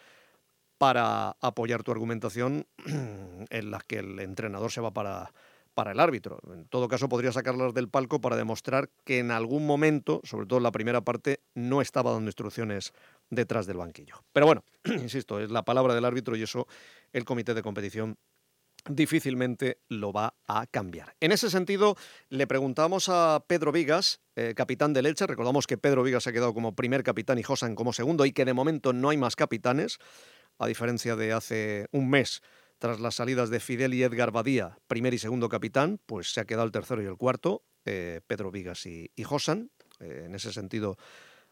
para 0.78 1.36
apoyar 1.40 1.82
tu 1.82 1.90
argumentación 1.90 2.66
en 3.50 3.70
las 3.70 3.84
que 3.84 3.98
el 3.98 4.18
entrenador 4.20 4.72
se 4.72 4.80
va 4.80 4.92
para, 4.92 5.32
para 5.74 5.92
el 5.92 6.00
árbitro. 6.00 6.40
En 6.52 6.66
todo 6.66 6.88
caso, 6.88 7.08
podría 7.08 7.32
sacarlas 7.32 7.74
del 7.74 7.88
palco 7.88 8.20
para 8.20 8.36
demostrar 8.36 8.90
que 9.04 9.18
en 9.18 9.30
algún 9.30 9.66
momento, 9.66 10.20
sobre 10.24 10.46
todo 10.46 10.58
en 10.58 10.62
la 10.62 10.72
primera 10.72 11.02
parte, 11.02 11.40
no 11.54 11.80
estaba 11.80 12.12
dando 12.12 12.28
instrucciones 12.28 12.92
detrás 13.30 13.66
del 13.66 13.76
banquillo. 13.76 14.24
Pero 14.32 14.46
bueno, 14.46 14.64
insisto, 14.84 15.40
es 15.40 15.50
la 15.50 15.64
palabra 15.64 15.94
del 15.94 16.04
árbitro 16.04 16.36
y 16.36 16.42
eso 16.42 16.66
el 17.12 17.24
comité 17.24 17.54
de 17.54 17.62
competición 17.62 18.16
difícilmente 18.88 19.78
lo 19.88 20.12
va 20.12 20.34
a 20.46 20.66
cambiar. 20.66 21.14
En 21.20 21.32
ese 21.32 21.50
sentido, 21.50 21.96
le 22.28 22.46
preguntamos 22.46 23.08
a 23.08 23.44
Pedro 23.46 23.72
Vigas, 23.72 24.20
eh, 24.36 24.54
capitán 24.56 24.92
del 24.92 25.06
Elche. 25.06 25.26
Recordamos 25.26 25.66
que 25.66 25.78
Pedro 25.78 26.02
Vigas 26.02 26.26
ha 26.26 26.32
quedado 26.32 26.54
como 26.54 26.74
primer 26.74 27.02
capitán 27.02 27.38
y 27.38 27.42
Josan 27.42 27.74
como 27.74 27.92
segundo 27.92 28.24
y 28.24 28.32
que 28.32 28.44
de 28.44 28.54
momento 28.54 28.92
no 28.92 29.10
hay 29.10 29.16
más 29.16 29.36
capitanes, 29.36 29.98
a 30.58 30.66
diferencia 30.66 31.16
de 31.16 31.32
hace 31.32 31.86
un 31.92 32.10
mes. 32.10 32.42
Tras 32.78 33.00
las 33.00 33.16
salidas 33.16 33.50
de 33.50 33.58
Fidel 33.58 33.94
y 33.94 34.02
Edgar 34.02 34.30
Badía, 34.30 34.78
primer 34.86 35.12
y 35.12 35.18
segundo 35.18 35.48
capitán, 35.48 36.00
pues 36.06 36.32
se 36.32 36.40
ha 36.40 36.44
quedado 36.44 36.64
el 36.64 36.72
tercero 36.72 37.02
y 37.02 37.06
el 37.06 37.16
cuarto, 37.16 37.64
eh, 37.84 38.20
Pedro 38.26 38.50
Vigas 38.50 38.86
y, 38.86 39.10
Josan. 39.22 39.70
Eh, 40.00 40.24
en 40.26 40.34
ese 40.34 40.52
sentido, 40.52 40.96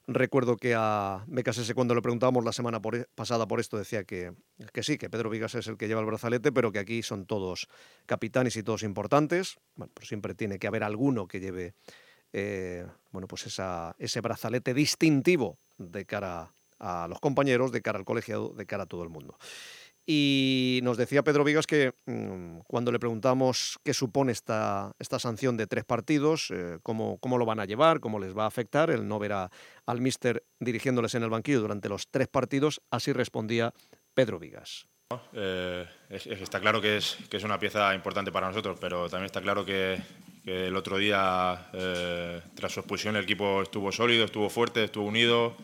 Recuerdo 0.08 0.56
que 0.56 0.72
a 0.76 1.24
Becasese 1.26 1.74
cuando 1.74 1.92
le 1.92 2.00
preguntábamos 2.00 2.44
la 2.44 2.52
semana 2.52 2.80
e, 2.92 3.06
pasada 3.16 3.48
por 3.48 3.58
esto 3.58 3.76
decía 3.76 4.04
que, 4.04 4.34
que, 4.72 4.84
sí, 4.84 4.98
que 4.98 5.10
Pedro 5.10 5.30
Vigas 5.30 5.56
es 5.56 5.66
el 5.66 5.76
que 5.76 5.88
lleva 5.88 5.98
el 5.98 6.06
brazalete, 6.06 6.52
pero 6.52 6.70
que 6.70 6.78
aquí 6.78 7.02
son 7.02 7.26
todos 7.26 7.66
capitanes 8.06 8.54
y 8.54 8.62
todos 8.62 8.84
importantes. 8.84 9.56
Bueno, 9.74 9.90
pues 9.92 10.06
siempre 10.06 10.36
tiene 10.36 10.60
que 10.60 10.68
haber 10.68 10.84
alguno 10.84 11.26
que 11.26 11.40
lleve 11.40 11.74
eh, 12.32 12.86
bueno, 13.10 13.26
pues 13.28 13.46
ese 13.98 14.20
brazalete 14.20 14.74
distintivo 14.74 15.58
de 15.78 16.04
cara 16.04 16.54
a 16.78 17.06
los 17.08 17.20
compañeros, 17.20 17.72
de 17.72 17.82
cara 17.82 17.98
al 17.98 18.04
colegiado, 18.04 18.50
de 18.50 18.66
cara 18.66 18.84
a 18.84 18.86
todo 18.86 19.02
el 19.02 19.08
mundo. 19.08 19.36
Y 20.08 20.78
nos 20.84 20.96
decía 20.96 21.24
Pedro 21.24 21.42
Vigas 21.42 21.66
que 21.66 21.92
mm, 22.06 22.60
cuando 22.68 22.92
le 22.92 23.00
preguntamos 23.00 23.80
qué 23.82 23.92
supone 23.92 24.30
esta, 24.30 24.92
esta 25.00 25.18
sanción 25.18 25.56
de 25.56 25.66
tres 25.66 25.84
partidos, 25.84 26.52
eh, 26.54 26.78
cómo, 26.84 27.18
cómo, 27.18 27.38
lo 27.38 27.44
van 27.44 27.58
a 27.58 27.64
llevar, 27.64 27.98
cómo 27.98 28.20
les 28.20 28.36
va 28.36 28.44
a 28.44 28.46
afectar, 28.46 28.90
el 28.90 29.08
no 29.08 29.18
ver 29.18 29.32
al 29.32 30.00
míster 30.00 30.44
dirigiéndoles 30.60 31.16
en 31.16 31.24
el 31.24 31.30
banquillo 31.30 31.60
durante 31.60 31.88
los 31.88 32.06
tres 32.08 32.28
partidos, 32.28 32.80
así 32.92 33.12
respondía 33.12 33.72
Pedro 34.14 34.38
Vigas. 34.38 34.86
Eh, 35.32 35.86
está 36.08 36.60
claro 36.60 36.80
que 36.80 36.98
es, 36.98 37.16
que 37.28 37.36
es 37.36 37.44
una 37.44 37.58
pieza 37.58 37.92
importante 37.94 38.30
para 38.30 38.48
nosotros, 38.48 38.78
pero 38.80 39.08
también 39.08 39.26
está 39.26 39.40
claro 39.40 39.64
que, 39.64 40.00
el 40.44 40.76
otro 40.76 40.98
día, 40.98 41.70
eh, 41.72 42.40
tras 42.54 42.70
su 42.70 42.78
expulsión, 42.78 43.16
el 43.16 43.24
equipo 43.24 43.62
estuvo 43.62 43.90
sólido, 43.90 44.24
estuvo 44.24 44.48
fuerte, 44.48 44.84
estuvo 44.84 45.04
unido 45.04 45.56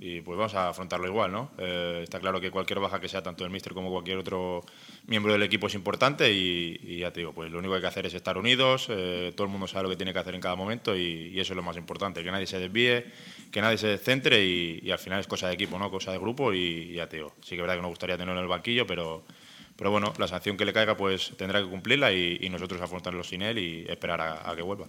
y 0.00 0.20
pues 0.20 0.38
vamos 0.38 0.54
a 0.54 0.68
afrontarlo 0.68 1.08
igual, 1.08 1.32
¿no? 1.32 1.50
Eh, 1.58 2.02
está 2.04 2.20
claro 2.20 2.40
que 2.40 2.52
cualquier 2.52 2.78
baja 2.78 3.00
que 3.00 3.08
sea 3.08 3.20
tanto 3.20 3.44
el 3.44 3.50
míster 3.50 3.74
como 3.74 3.90
cualquier 3.90 4.18
otro 4.18 4.64
miembro 5.06 5.32
del 5.32 5.42
equipo 5.42 5.66
es 5.66 5.74
importante 5.74 6.32
y, 6.32 6.98
ya 6.98 7.12
te 7.12 7.20
digo, 7.20 7.32
pues 7.32 7.50
lo 7.50 7.58
único 7.58 7.72
que 7.72 7.76
hay 7.76 7.82
que 7.82 7.88
hacer 7.88 8.06
es 8.06 8.14
estar 8.14 8.38
unidos, 8.38 8.86
eh, 8.90 9.32
todo 9.34 9.46
el 9.46 9.50
mundo 9.50 9.66
sabe 9.66 9.84
lo 9.84 9.88
que 9.90 9.96
tiene 9.96 10.12
que 10.12 10.20
hacer 10.20 10.36
en 10.36 10.40
cada 10.40 10.54
momento 10.54 10.96
y, 10.96 11.38
eso 11.38 11.52
es 11.52 11.56
lo 11.56 11.62
más 11.62 11.76
importante, 11.76 12.22
que 12.22 12.30
nadie 12.30 12.46
se 12.46 12.60
desvíe, 12.60 13.06
que 13.50 13.60
nadie 13.60 13.76
se 13.76 13.88
descentre 13.88 14.44
y, 14.44 14.88
al 14.90 14.98
final 15.00 15.18
es 15.18 15.26
cosa 15.26 15.48
de 15.48 15.54
equipo, 15.54 15.78
¿no? 15.78 15.90
Cosa 15.90 16.12
de 16.12 16.18
grupo 16.18 16.54
y, 16.54 16.92
ya 16.92 17.08
te 17.08 17.16
digo, 17.16 17.34
sí 17.42 17.50
que 17.50 17.56
es 17.56 17.62
verdad 17.62 17.74
que 17.74 17.82
nos 17.82 17.90
gustaría 17.90 18.16
tenerlo 18.16 18.38
en 18.38 18.44
el 18.44 18.48
banquillo, 18.48 18.86
pero, 18.86 19.24
pero 19.76 19.90
bueno, 19.90 20.12
la 20.16 20.28
sanción 20.28 20.56
que 20.56 20.64
le 20.64 20.72
caiga 20.72 20.96
pues 20.96 21.32
tendrá 21.36 21.60
que 21.60 21.68
cumplirla 21.68 22.12
y, 22.12 22.48
nosotros 22.50 22.80
afrontarlo 22.80 23.24
sin 23.24 23.42
él 23.42 23.58
y 23.58 23.84
esperar 23.88 24.20
a 24.20 24.54
que 24.54 24.62
vuelva 24.62 24.86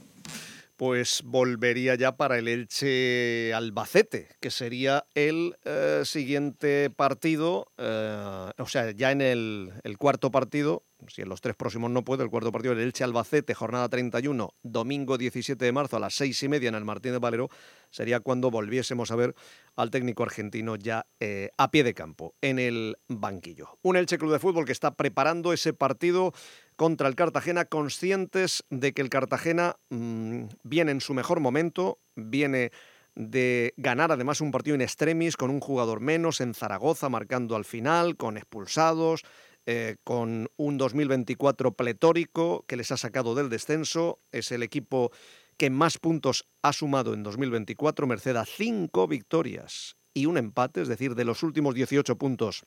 pues 0.80 1.24
volvería 1.26 1.96
ya 1.96 2.16
para 2.16 2.38
el 2.38 2.48
Elche 2.48 3.54
Albacete, 3.54 4.30
que 4.40 4.50
sería 4.50 5.06
el 5.14 5.58
eh, 5.66 6.04
siguiente 6.06 6.90
partido, 6.90 7.74
eh, 7.78 8.52
o 8.58 8.66
sea, 8.66 8.92
ya 8.92 9.12
en 9.12 9.20
el, 9.20 9.74
cuarto 9.98 10.32
partido, 10.32 10.86
si 11.08 11.22
en 11.22 11.29
los 11.29 11.41
tres 11.41 11.56
próximos 11.56 11.89
no 11.91 12.03
puede, 12.03 12.24
el 12.24 12.29
cuarto 12.29 12.51
partido, 12.51 12.74
el 12.74 12.79
Elche 12.79 13.03
Albacete, 13.03 13.53
jornada 13.53 13.88
31, 13.89 14.53
domingo 14.63 15.18
17 15.18 15.63
de 15.63 15.72
marzo 15.72 15.98
a 15.98 16.00
las 16.00 16.15
seis 16.15 16.41
y 16.44 16.50
media 16.50 16.70
en 16.70 16.75
el 16.75 16.86
Martín 16.86 17.13
de 17.13 17.20
Valero, 17.20 17.50
sería 17.89 18.20
cuando 18.20 18.51
volviésemos 18.51 19.12
a 19.12 19.15
ver 19.15 19.36
al 19.75 19.91
técnico 19.91 20.24
argentino 20.24 20.75
ya 20.75 21.08
eh, 21.20 21.51
a 21.58 21.72
pie 21.72 21.84
de 21.84 21.94
campo, 21.94 22.36
en 22.41 22.60
el 22.60 22.98
banquillo. 23.08 23.77
Un 23.82 23.96
Elche 23.96 24.18
Club 24.18 24.32
de 24.32 24.39
Fútbol 24.39 24.65
que 24.65 24.72
está 24.72 24.96
preparando 24.96 25.53
ese 25.53 25.74
partido 25.74 26.34
contra 26.75 27.08
el 27.08 27.15
Cartagena, 27.15 27.65
conscientes 27.65 28.63
de 28.70 28.94
que 28.94 29.01
el 29.01 29.10
Cartagena 29.10 29.77
mm, 29.89 30.44
viene 30.63 30.91
en 30.91 31.01
su 31.01 31.13
mejor 31.13 31.39
momento, 31.39 32.00
viene 32.15 32.72
de 33.15 33.74
ganar 33.75 34.12
además 34.13 34.39
un 34.39 34.51
partido 34.51 34.75
en 34.75 34.82
extremis 34.82 35.36
con 35.36 35.50
un 35.50 35.60
jugador 35.60 36.00
menos 36.00 36.39
en 36.39 36.53
Zaragoza, 36.53 37.10
marcando 37.10 37.56
al 37.56 37.65
final, 37.65 38.15
con 38.15 38.38
expulsados, 38.38 39.25
eh, 39.72 39.98
con 40.04 40.50
un 40.58 40.80
2024 40.80 41.74
pletórico 41.74 42.66
que 42.68 42.76
les 42.76 42.92
ha 42.92 42.98
sacado 42.98 43.36
del 43.36 43.50
descenso. 43.50 44.20
Es 44.32 44.52
el 44.52 44.64
equipo 44.64 45.12
que 45.58 45.70
más 45.70 46.00
puntos 46.00 46.48
ha 46.64 46.74
sumado 46.74 47.14
en 47.14 47.22
2024, 47.22 48.08
merced 48.08 48.36
a 48.36 48.46
cinco 48.46 49.08
victorias 49.08 49.96
y 50.12 50.26
un 50.26 50.40
empate, 50.40 50.82
es 50.82 50.88
decir, 50.88 51.14
de 51.14 51.24
los 51.24 51.44
últimos 51.44 51.76
18 51.76 52.18
puntos 52.18 52.66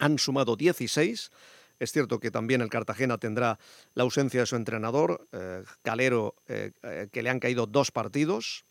han 0.00 0.18
sumado 0.18 0.56
16 0.56 1.30
es 1.78 1.92
cierto 1.92 2.20
que 2.20 2.30
también 2.30 2.60
el 2.60 2.68
Cartagena 2.68 3.18
tendrá 3.18 3.58
la 3.94 4.04
ausencia 4.04 4.40
de 4.40 4.46
su 4.46 4.56
entrenador, 4.56 5.26
eh, 5.32 5.64
Calero, 5.82 6.36
eh, 6.46 6.72
eh, 6.82 7.08
que 7.10 7.22
le 7.22 7.30
han 7.30 7.40
caído 7.40 7.66
dos 7.66 7.90
partidos. 7.90 8.64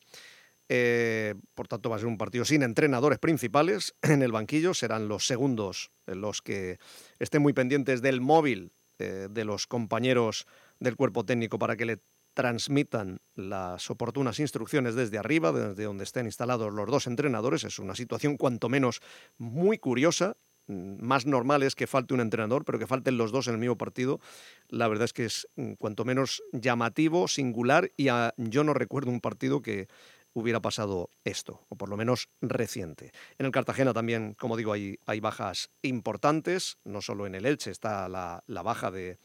Por 1.53 1.67
tanto, 1.67 1.89
va 1.89 1.97
a 1.97 1.99
ser 1.99 2.07
un 2.07 2.17
partido 2.17 2.45
sin 2.45 2.63
entrenadores 2.63 3.19
principales 3.19 3.95
en 4.01 4.21
el 4.21 4.31
banquillo. 4.31 4.73
Serán 4.73 5.07
los 5.07 5.27
segundos 5.27 5.91
los 6.05 6.41
que 6.41 6.79
estén 7.19 7.41
muy 7.41 7.53
pendientes 7.53 8.01
del 8.01 8.21
móvil 8.21 8.71
eh, 8.99 9.27
de 9.29 9.43
los 9.43 9.65
compañeros 9.65 10.45
del 10.79 10.95
cuerpo 10.95 11.25
técnico 11.25 11.57
para 11.57 11.75
que 11.75 11.85
le 11.85 11.99
transmitan 12.35 13.19
las 13.35 13.89
oportunas 13.89 14.39
instrucciones 14.39 14.95
desde 14.95 15.17
arriba, 15.17 15.51
desde 15.51 15.83
donde 15.83 16.03
estén 16.03 16.25
instalados 16.25 16.71
los 16.71 16.87
dos 16.87 17.07
entrenadores. 17.07 17.63
Es 17.63 17.79
una 17.79 17.95
situación 17.95 18.37
cuanto 18.37 18.69
menos 18.69 19.01
muy 19.37 19.77
curiosa. 19.77 20.37
Mm, 20.67 21.03
más 21.03 21.25
normal 21.25 21.63
es 21.63 21.75
que 21.75 21.87
falte 21.87 22.13
un 22.13 22.21
entrenador, 22.21 22.65
pero 22.65 22.79
que 22.79 22.87
falten 22.87 23.17
los 23.17 23.31
dos 23.31 23.47
en 23.47 23.55
el 23.55 23.59
mismo 23.59 23.77
partido. 23.77 24.19
La 24.69 24.87
verdad 24.87 25.05
es 25.05 25.13
que 25.13 25.25
es 25.25 25.47
mm, 25.55 25.73
cuanto 25.73 26.05
menos 26.05 26.43
llamativo, 26.51 27.27
singular, 27.27 27.91
y 27.97 28.09
yo 28.37 28.63
no 28.63 28.73
recuerdo 28.73 29.11
un 29.11 29.21
partido 29.21 29.61
que 29.61 29.87
hubiera 30.33 30.61
pasado 30.61 31.09
esto, 31.23 31.65
o 31.69 31.75
por 31.75 31.89
lo 31.89 31.97
menos 31.97 32.29
reciente. 32.41 33.11
En 33.37 33.45
el 33.45 33.51
Cartagena 33.51 33.93
también, 33.93 34.33
como 34.33 34.57
digo, 34.57 34.73
hay, 34.73 34.97
hay 35.05 35.19
bajas 35.19 35.69
importantes, 35.81 36.77
no 36.83 37.01
solo 37.01 37.25
en 37.25 37.35
el 37.35 37.45
Elche 37.45 37.71
está 37.71 38.09
la, 38.09 38.43
baja 38.47 38.91
de, 38.91 39.17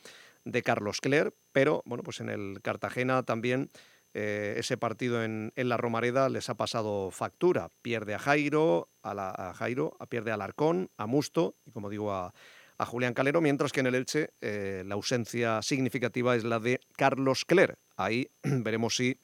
de, 0.44 0.62
Carlos 0.62 1.00
Cler, 1.00 1.34
pero 1.52 1.82
bueno, 1.86 2.02
pues 2.02 2.20
en 2.20 2.28
el 2.28 2.60
Cartagena 2.62 3.22
también 3.22 3.70
eh, 4.14 4.54
ese 4.58 4.76
partido 4.76 5.22
en, 5.22 5.52
en, 5.56 5.68
la 5.68 5.76
Romareda 5.76 6.28
les 6.28 6.48
ha 6.48 6.56
pasado 6.56 7.10
factura. 7.10 7.70
Pierde 7.82 8.14
a 8.14 8.18
Jairo, 8.18 8.88
a, 9.02 9.14
la, 9.14 9.54
Jairo, 9.56 9.96
a 9.98 10.06
pierde 10.06 10.30
a 10.30 10.34
Alarcón, 10.34 10.90
a 10.96 11.06
Musto 11.06 11.54
y 11.66 11.70
como 11.70 11.90
digo 11.90 12.12
a, 12.12 12.32
a 12.78 12.86
Julián 12.86 13.14
Calero, 13.14 13.40
mientras 13.40 13.72
que 13.72 13.80
en 13.80 13.86
el 13.86 13.94
Elche 13.94 14.30
eh, 14.40 14.82
la 14.86 14.94
ausencia 14.94 15.62
significativa 15.62 16.36
es 16.36 16.44
la 16.44 16.58
de 16.60 16.80
Carlos 16.96 17.44
Cler. 17.44 17.76
Ahí 17.96 18.30
veremos 18.42 18.96
si 18.96 19.18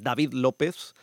David 0.00 0.32
López, 0.32 0.94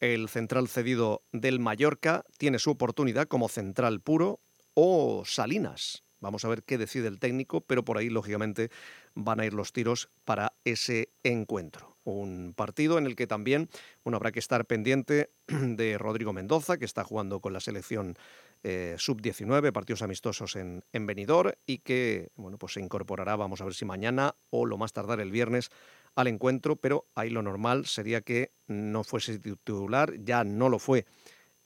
el 0.00 0.28
central 0.28 0.68
cedido 0.68 1.22
del 1.32 1.60
Mallorca, 1.60 2.24
tiene 2.38 2.58
su 2.58 2.70
oportunidad 2.70 3.28
como 3.28 3.48
central 3.48 4.00
puro 4.00 4.40
o 4.74 5.22
Salinas. 5.24 6.04
Vamos 6.20 6.44
a 6.44 6.48
ver 6.48 6.62
qué 6.62 6.78
decide 6.78 7.08
el 7.08 7.18
técnico, 7.18 7.62
pero 7.62 7.84
por 7.84 7.98
ahí, 7.98 8.08
lógicamente, 8.08 8.70
van 9.14 9.40
a 9.40 9.46
ir 9.46 9.54
los 9.54 9.72
tiros 9.72 10.08
para 10.24 10.52
ese 10.64 11.10
encuentro. 11.24 11.96
Un 12.04 12.54
partido 12.56 12.98
en 12.98 13.06
el 13.06 13.16
que 13.16 13.26
también 13.26 13.68
bueno, 14.04 14.16
habrá 14.16 14.32
que 14.32 14.38
estar 14.38 14.64
pendiente 14.66 15.30
de 15.46 15.98
Rodrigo 15.98 16.32
Mendoza, 16.32 16.78
que 16.78 16.84
está 16.84 17.02
jugando 17.04 17.40
con 17.40 17.52
la 17.52 17.60
selección 17.60 18.16
eh, 18.62 18.94
sub-19, 18.98 19.72
partidos 19.72 20.02
amistosos 20.02 20.54
en, 20.54 20.84
en 20.92 21.06
Benidorm, 21.06 21.52
y 21.66 21.78
que 21.78 22.30
bueno, 22.36 22.56
pues 22.56 22.74
se 22.74 22.80
incorporará, 22.80 23.34
vamos 23.34 23.60
a 23.60 23.64
ver 23.64 23.74
si 23.74 23.84
mañana 23.84 24.36
o 24.50 24.64
lo 24.64 24.78
más 24.78 24.92
tardar 24.92 25.20
el 25.20 25.32
viernes, 25.32 25.70
al 26.14 26.26
encuentro, 26.26 26.76
pero 26.76 27.06
ahí 27.14 27.30
lo 27.30 27.42
normal 27.42 27.86
sería 27.86 28.20
que 28.20 28.52
no 28.66 29.04
fuese 29.04 29.38
titular, 29.38 30.14
ya 30.22 30.44
no 30.44 30.68
lo 30.68 30.78
fue 30.78 31.06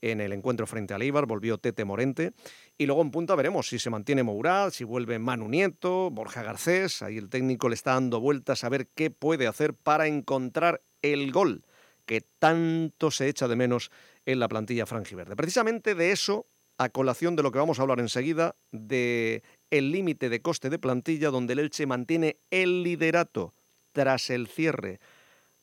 en 0.01 0.21
el 0.21 0.31
encuentro 0.31 0.67
frente 0.67 0.93
a 0.93 0.97
Eibar, 0.97 1.25
volvió 1.25 1.57
Tete 1.57 1.85
Morente. 1.85 2.33
Y 2.77 2.85
luego 2.85 3.01
en 3.01 3.11
punta 3.11 3.35
veremos 3.35 3.67
si 3.67 3.79
se 3.79 3.89
mantiene 3.89 4.23
Mourad, 4.23 4.71
si 4.71 4.83
vuelve 4.83 5.19
Manu 5.19 5.47
Nieto, 5.49 6.11
Borja 6.11 6.43
Garcés. 6.43 7.01
Ahí 7.01 7.17
el 7.17 7.29
técnico 7.29 7.69
le 7.69 7.75
está 7.75 7.93
dando 7.93 8.19
vueltas 8.19 8.63
a 8.63 8.69
ver 8.69 8.87
qué 8.87 9.09
puede 9.09 9.47
hacer 9.47 9.73
para 9.73 10.07
encontrar 10.07 10.81
el 11.01 11.31
gol 11.31 11.63
que 12.05 12.21
tanto 12.21 13.11
se 13.11 13.27
echa 13.27 13.47
de 13.47 13.55
menos 13.55 13.91
en 14.25 14.39
la 14.39 14.47
plantilla 14.47 14.85
franjiverde. 14.85 15.35
Precisamente 15.35 15.93
de 15.93 16.11
eso, 16.11 16.47
a 16.77 16.89
colación 16.89 17.35
de 17.35 17.43
lo 17.43 17.51
que 17.51 17.59
vamos 17.59 17.79
a 17.79 17.81
hablar 17.81 17.99
enseguida, 17.99 18.55
de 18.71 19.43
el 19.71 19.91
límite 19.91 20.29
de 20.29 20.41
coste 20.41 20.69
de 20.69 20.79
plantilla 20.79 21.31
donde 21.31 21.53
el 21.53 21.59
Elche 21.59 21.85
mantiene 21.85 22.37
el 22.49 22.83
liderato 22.83 23.53
tras 23.97 24.29
el 24.29 24.47
cierre 24.47 24.99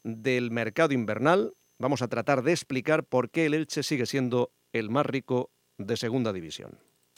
del 0.02 0.50
mercado 0.50 0.92
invernal, 0.92 1.54
vamos 1.78 2.02
a 2.02 2.08
tratar 2.08 2.42
de 2.42 2.50
explicar 2.50 3.04
por 3.04 3.30
qué 3.30 3.46
el 3.46 3.54
Elche 3.54 3.84
sigue 3.84 4.06
siendo 4.06 4.52
el 4.72 4.90
más 4.90 5.06
rico 5.06 5.52
de 5.78 5.96
segunda 5.96 6.32
división. 6.32 6.76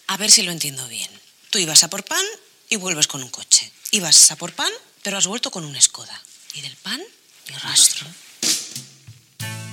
A 0.08 0.18
ver 0.18 0.30
si 0.30 0.42
lo 0.42 0.52
entiendo 0.52 0.86
bien. 0.88 1.10
Tú 1.48 1.58
ibas 1.58 1.84
a 1.84 1.88
por 1.88 2.04
pan 2.04 2.24
y 2.68 2.76
vuelves 2.76 3.06
con 3.06 3.22
un 3.22 3.30
coche. 3.30 3.72
Ibas 3.92 4.30
a 4.30 4.36
por 4.36 4.52
pan, 4.52 4.70
pero 5.02 5.16
has 5.16 5.26
vuelto 5.26 5.50
con 5.50 5.64
un 5.64 5.80
Skoda. 5.80 6.20
Y 6.52 6.60
del 6.60 6.76
pan, 6.76 7.00
ni 7.48 7.56
rastro. 7.56 8.06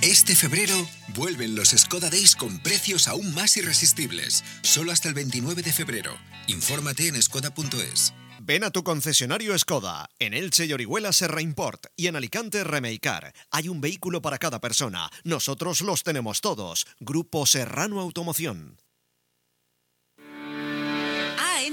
Este 0.02 0.36
febrero 0.36 0.88
vuelven 1.10 1.56
los 1.56 1.72
Skoda 1.72 2.10
Days 2.10 2.38
con 2.38 2.60
precios 2.60 3.10
aún 3.10 3.34
más 3.34 3.58
irresistibles. 3.58 4.46
Solo 4.62 4.94
hasta 4.94 5.10
el 5.10 5.13
29 5.13 5.62
de 5.62 5.74
febrero. 5.74 6.18
Infórmate 6.48 7.08
en 7.08 7.22
skoda.es. 7.22 8.13
Ven 8.46 8.66
a 8.66 8.72
tu 8.72 8.84
concesionario 8.84 9.58
Skoda, 9.58 10.10
en 10.20 10.34
Elche 10.34 10.66
y 10.66 10.74
Orihuela 10.74 11.14
Serra 11.14 11.42
Import 11.42 11.86
y 11.96 12.08
en 12.08 12.18
Alicante 12.18 12.66
Remeicar. 12.66 13.34
Hay 13.52 13.70
un 13.70 13.80
vehículo 13.80 14.22
para 14.22 14.38
cada 14.38 14.60
persona. 14.60 15.10
Nosotros 15.24 15.80
los 15.80 16.04
tenemos 16.04 16.42
todos. 16.42 16.86
Grupo 17.00 17.46
Serrano 17.46 18.02
Automoción. 18.02 18.83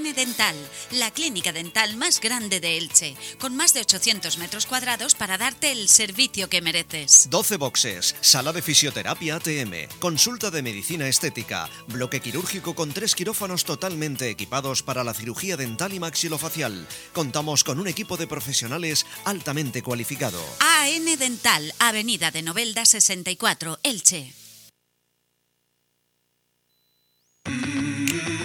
Dental, 0.01 0.55
la 0.91 1.11
clínica 1.11 1.53
dental 1.53 1.95
más 1.95 2.19
grande 2.19 2.59
de 2.59 2.77
Elche, 2.77 3.15
con 3.39 3.55
más 3.55 3.73
de 3.73 3.81
800 3.81 4.39
metros 4.39 4.65
cuadrados 4.65 5.13
para 5.13 5.37
darte 5.37 5.71
el 5.71 5.87
servicio 5.87 6.49
que 6.49 6.61
mereces. 6.61 7.27
12 7.29 7.57
boxes, 7.57 8.15
sala 8.19 8.51
de 8.51 8.61
fisioterapia 8.63 9.35
ATM, 9.35 9.87
consulta 9.99 10.49
de 10.49 10.63
medicina 10.63 11.07
estética, 11.07 11.69
bloque 11.87 12.19
quirúrgico 12.19 12.73
con 12.73 12.91
tres 12.91 13.13
quirófanos 13.15 13.63
totalmente 13.63 14.29
equipados 14.29 14.81
para 14.81 15.03
la 15.03 15.13
cirugía 15.13 15.55
dental 15.55 15.93
y 15.93 15.99
maxilofacial. 15.99 16.87
Contamos 17.13 17.63
con 17.63 17.79
un 17.79 17.87
equipo 17.87 18.17
de 18.17 18.27
profesionales 18.27 19.05
altamente 19.23 19.83
cualificado. 19.83 20.43
AN 20.59 21.05
Dental, 21.19 21.73
Avenida 21.77 22.31
de 22.31 22.41
Novelda 22.41 22.85
64, 22.85 23.79
Elche. 23.83 24.40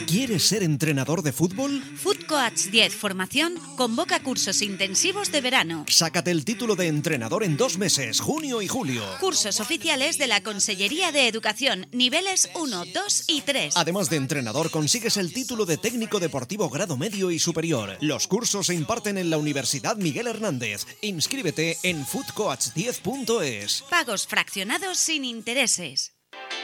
¿Quieres 0.06 0.46
ser 0.46 0.62
entrenador 0.62 1.22
de 1.22 1.32
fútbol? 1.32 1.82
Food 1.96 2.26
Coach 2.28 2.66
10 2.70 2.94
Formación 2.94 3.54
convoca 3.76 4.22
cursos 4.22 4.62
intensivos 4.62 5.32
de 5.32 5.40
verano. 5.40 5.84
Sácate 5.88 6.30
el 6.30 6.44
título 6.44 6.76
de 6.76 6.86
entrenador 6.86 7.42
en 7.42 7.56
dos 7.56 7.76
meses, 7.76 8.20
junio 8.20 8.62
y 8.62 8.68
julio. 8.68 9.02
Cursos 9.18 9.58
oficiales 9.58 10.16
de 10.16 10.28
la 10.28 10.44
Consellería 10.44 11.10
de 11.10 11.26
Educación, 11.26 11.88
niveles 11.90 12.48
1, 12.54 12.84
2 12.94 13.24
y 13.26 13.40
3. 13.40 13.76
Además 13.76 14.08
de 14.08 14.18
entrenador, 14.18 14.70
consigues 14.70 15.16
el 15.16 15.32
título 15.32 15.66
de 15.66 15.76
técnico 15.76 16.20
deportivo 16.20 16.70
grado 16.70 16.96
medio 16.96 17.32
y 17.32 17.40
superior. 17.40 17.98
Los 18.00 18.28
cursos 18.28 18.68
se 18.68 18.74
imparten 18.74 19.18
en 19.18 19.28
la 19.28 19.38
Universidad 19.38 19.96
Miguel 19.96 20.28
Hernández. 20.28 20.86
Inscríbete 21.02 21.78
en 21.82 22.06
foodcoach10.es. 22.06 23.82
Pagos 23.90 24.28
fraccionados 24.28 24.98
sin 24.98 25.24
intereses. 25.24 26.15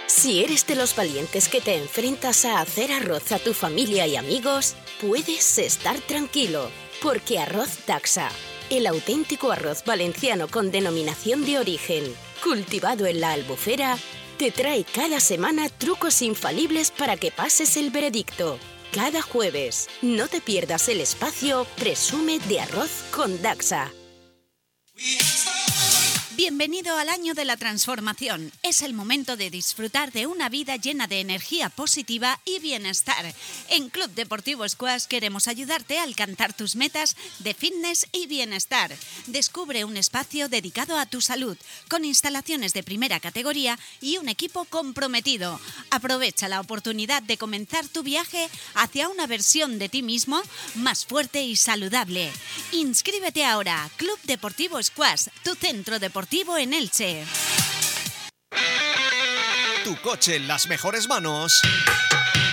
Si 0.07 0.45
eres 0.45 0.67
de 0.67 0.77
los 0.77 0.95
valientes 0.95 1.49
que 1.49 1.61
te 1.61 1.77
enfrentas 1.77 2.45
a 2.45 2.61
hacer 2.61 2.93
arroz 2.93 3.33
a 3.33 3.39
tu 3.39 3.55
familia 3.55 4.07
y 4.07 4.17
amigos, 4.17 4.75
puedes 5.01 5.59
estar 5.59 5.99
tranquilo, 6.01 6.71
porque 7.03 7.39
Arroz 7.39 7.79
Taxa, 7.87 8.29
el 8.71 8.87
auténtico 8.87 9.51
arroz 9.51 9.85
valenciano 9.85 10.49
con 10.49 10.71
denominación 10.71 11.45
de 11.45 11.59
origen, 11.59 12.05
cultivado 12.43 13.07
en 13.07 13.21
la 13.21 13.33
albufera, 13.33 13.99
te 14.39 14.51
trae 14.51 14.85
cada 14.85 15.21
semana 15.21 15.69
trucos 15.69 16.23
infalibles 16.23 16.91
para 16.91 17.17
que 17.17 17.31
pases 17.31 17.77
el 17.77 17.91
veredicto. 17.91 18.59
Cada 18.93 19.23
jueves, 19.23 19.89
no 20.03 20.29
te 20.29 20.41
pierdas 20.41 20.89
el 20.89 21.01
espacio 21.01 21.67
Presume 21.77 22.39
de 22.41 22.61
Arroz 22.61 22.91
con 23.11 23.41
Daxa. 23.41 23.91
Bienvenido 26.35 26.97
al 26.97 27.11
año 27.11 27.35
de 27.35 27.45
la 27.45 27.59
transformación. 27.59 28.53
Es 28.63 28.81
el 28.81 28.95
momento 28.95 29.37
de 29.37 29.51
disfrutar 29.51 30.13
de 30.13 30.27
una 30.27 30.49
vida 30.49 30.77
llena 30.77 31.07
de 31.07 31.21
energía 31.21 31.69
positiva 31.69 32.41
y 32.47 32.59
bienestar. 32.59 33.35
En 33.69 33.91
Club 33.91 34.11
Deportivo 34.15 34.67
Squash 34.67 35.05
queremos 35.05 35.47
ayudarte 35.47 35.99
a 35.99 36.05
alcanzar 36.05 36.55
tus 36.55 36.75
metas 36.75 37.17
de 37.41 37.53
fitness 37.53 38.07
y 38.13 38.29
bienestar. 38.29 38.97
Descubre 39.27 39.85
un 39.85 39.99
espacio 39.99 40.49
dedicado 40.49 40.97
a 40.97 41.05
tu 41.05 41.21
salud, 41.21 41.59
con 41.91 42.03
instalaciones 42.03 42.73
de 42.73 42.83
primera 42.83 43.21
categoría 43.21 43.79
y 44.01 44.17
un 44.17 44.31
equipo 44.31 44.65
comprometido. 44.65 45.61
Aprovecha 45.91 46.49
la 46.49 46.61
oportunidad 46.61 47.23
de 47.23 47.37
comenzar 47.37 47.89
tu 47.89 48.03
viaje 48.03 48.49
hacia 48.75 49.11
una 49.11 49.27
versión 49.27 49.79
de 49.79 49.91
ti 49.91 50.03
mismo 50.03 50.41
más 50.77 51.05
fuerte 51.05 51.43
y 51.43 51.57
saludable. 51.57 52.33
Inscríbete 52.71 53.45
ahora, 53.45 53.91
Club 53.97 54.19
Deportivo 54.23 54.83
Squash, 54.83 55.27
tu 55.45 55.55
centro 55.57 55.99
en 56.59 56.73
Elche. 56.73 57.25
Tu 59.85 59.97
coche 59.97 60.37
en 60.37 60.47
las 60.47 60.69
mejores 60.69 61.09
manos 61.09 61.61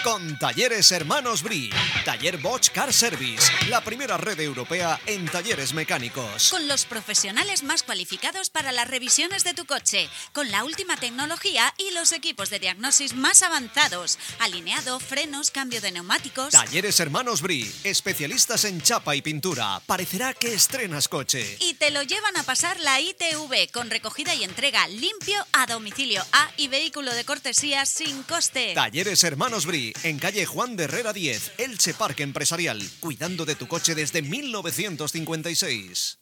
con 0.04 0.38
Talleres 0.38 0.92
Hermanos 0.92 1.44
Bri. 1.44 1.70
Taller 2.06 2.38
Bosch 2.38 2.70
Car 2.70 2.94
Service, 2.94 3.52
la 3.70 3.84
primera 3.84 4.18
red 4.18 4.40
europea 4.40 5.00
en 5.06 5.26
talleres 5.28 5.74
mecánicos. 5.74 6.50
Con 6.50 6.68
los 6.68 6.86
profesionales 6.86 7.64
más 7.64 7.84
cualificados 7.84 8.50
para 8.50 8.72
las 8.72 8.88
revisiones 8.88 9.44
de 9.44 9.54
tu 9.54 9.66
coche, 9.66 10.10
con 10.34 10.52
la 10.52 10.64
última 10.64 10.98
tecnología 10.98 11.74
y 11.78 11.94
los 11.94 12.12
equipos 12.12 12.50
de 12.50 12.60
diagnosis 12.60 13.16
más 13.16 13.42
avanzados, 13.42 14.20
alineado, 14.40 15.00
frenos, 15.00 15.52
cambio 15.52 15.82
de 15.82 15.92
neumáticos. 15.92 16.52
Talleres 16.52 17.00
Hermanos 17.00 17.42
Bri, 17.42 17.72
especialistas 17.84 18.66
en 18.66 18.82
chapa 18.82 19.16
y 19.16 19.22
pintura. 19.22 19.82
Parecerá 19.86 20.34
que 20.34 20.54
estrenas 20.54 21.08
coche. 21.08 21.58
Y 21.60 21.74
te 21.76 21.92
lo 21.92 22.04
llevan 22.04 22.38
a 22.38 22.44
pasar 22.44 22.80
la 22.80 23.00
ITV 23.02 23.72
con 23.72 23.90
recogida 23.90 24.36
y 24.36 24.44
entrega 24.44 24.88
limpio 24.88 25.46
a 25.54 25.66
domicilio 25.66 26.24
A 26.32 26.52
y 26.58 26.68
vehículo 26.68 27.14
de 27.14 27.26
cortesía 27.26 27.86
sin 27.86 28.24
coste. 28.24 28.74
Talleres 28.76 29.24
Hermanos 29.24 29.66
Bri 29.66 29.89
En 30.04 30.20
calle 30.20 30.46
Juan 30.46 30.76
de 30.76 30.86
Herrera 30.86 31.14
10, 31.14 31.54
Elche 31.58 31.94
Parque 31.94 32.24
Empresarial, 32.24 32.82
cuidando 33.00 33.46
de 33.46 33.56
tu 33.56 33.68
coche 33.68 33.96
desde 33.96 34.22
1956. 34.22 36.20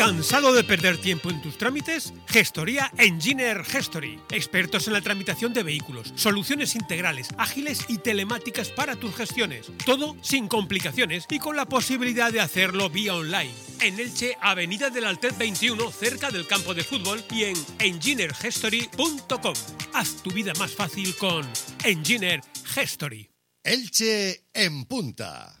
¿Cansado 0.00 0.54
de 0.54 0.64
perder 0.64 0.96
tiempo 0.96 1.28
en 1.28 1.42
tus 1.42 1.58
trámites? 1.58 2.14
Gestoría 2.26 2.90
Engineer 2.96 3.62
Gestory. 3.64 4.18
Expertos 4.30 4.86
en 4.86 4.94
la 4.94 5.02
tramitación 5.02 5.52
de 5.52 5.62
vehículos, 5.62 6.14
soluciones 6.16 6.74
integrales, 6.74 7.28
ágiles 7.36 7.84
y 7.86 7.98
telemáticas 7.98 8.70
para 8.70 8.96
tus 8.96 9.14
gestiones. 9.14 9.70
Todo 9.84 10.16
sin 10.22 10.48
complicaciones 10.48 11.26
y 11.28 11.38
con 11.38 11.54
la 11.54 11.66
posibilidad 11.66 12.32
de 12.32 12.40
hacerlo 12.40 12.88
vía 12.88 13.14
online. 13.14 13.52
En 13.80 14.00
Elche, 14.00 14.38
Avenida 14.40 14.88
del 14.88 15.04
Altet 15.04 15.36
21, 15.36 15.92
cerca 15.92 16.30
del 16.30 16.46
campo 16.46 16.72
de 16.72 16.82
fútbol 16.82 17.22
y 17.30 17.44
en 17.44 17.56
engineergestory.com. 17.78 19.54
Haz 19.92 20.22
tu 20.22 20.30
vida 20.30 20.52
más 20.58 20.74
fácil 20.74 21.14
con 21.16 21.46
Engineer 21.84 22.40
Gestory. 22.64 23.28
Elche 23.62 24.44
en 24.54 24.84
punta 24.84 25.56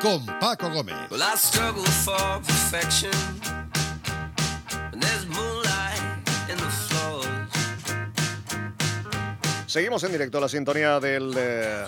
con 0.00 0.24
Paco 0.40 0.70
Gómez. 0.70 0.96
Well, 1.10 1.22
I 1.22 1.36
struggle 1.36 1.84
for 1.84 2.40
perfection. 2.42 3.12
And 4.92 5.02
there's 5.02 5.26
moonlight 5.26 6.00
in 6.48 6.56
the 6.56 6.70
floors. 6.88 7.50
Seguimos 9.66 10.02
en 10.04 10.12
directo 10.12 10.38
a 10.38 10.40
la 10.40 10.48
sintonía 10.48 10.98
del 10.98 11.34
eh, 11.36 11.84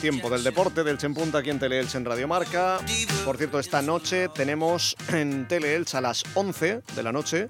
tiempo 0.00 0.30
del 0.30 0.44
deporte 0.44 0.84
del 0.84 0.98
Chempunta 0.98 1.38
aquí 1.38 1.50
en 1.50 1.58
Teleelch 1.58 1.96
en 1.96 2.04
Radio 2.04 2.28
Marca. 2.28 2.78
Por 3.24 3.36
cierto, 3.36 3.58
esta 3.58 3.82
noche 3.82 4.28
tenemos 4.28 4.96
en 5.08 5.48
Teleelch 5.48 5.94
a 5.96 6.00
las 6.00 6.22
11 6.34 6.82
de 6.94 7.02
la 7.02 7.12
noche 7.12 7.48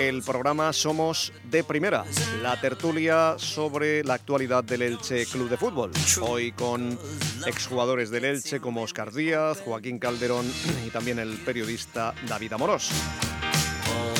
el 0.00 0.22
programa 0.22 0.72
Somos 0.72 1.30
de 1.50 1.62
Primera, 1.62 2.04
la 2.42 2.58
tertulia 2.58 3.34
sobre 3.36 4.02
la 4.02 4.14
actualidad 4.14 4.64
del 4.64 4.80
Elche 4.80 5.26
Club 5.26 5.50
de 5.50 5.58
Fútbol. 5.58 5.90
Hoy 6.22 6.52
con 6.52 6.98
exjugadores 7.46 8.08
del 8.08 8.24
Elche 8.24 8.60
como 8.60 8.82
Oscar 8.82 9.12
Díaz, 9.12 9.60
Joaquín 9.60 9.98
Calderón 9.98 10.50
y 10.86 10.88
también 10.88 11.18
el 11.18 11.36
periodista 11.36 12.14
David 12.26 12.54
Amorós. 12.54 12.90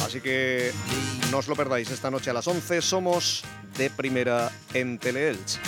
Así 0.05 0.21
que 0.21 0.71
no 1.31 1.39
os 1.39 1.49
lo 1.49 1.57
perdáis 1.57 1.91
esta 1.91 2.11
noche 2.11 2.29
a 2.29 2.35
las 2.35 2.47
11. 2.47 2.83
Somos 2.83 3.43
de 3.79 3.89
Primera 3.89 4.53
en 4.75 4.99
Teleelch. 4.99 5.59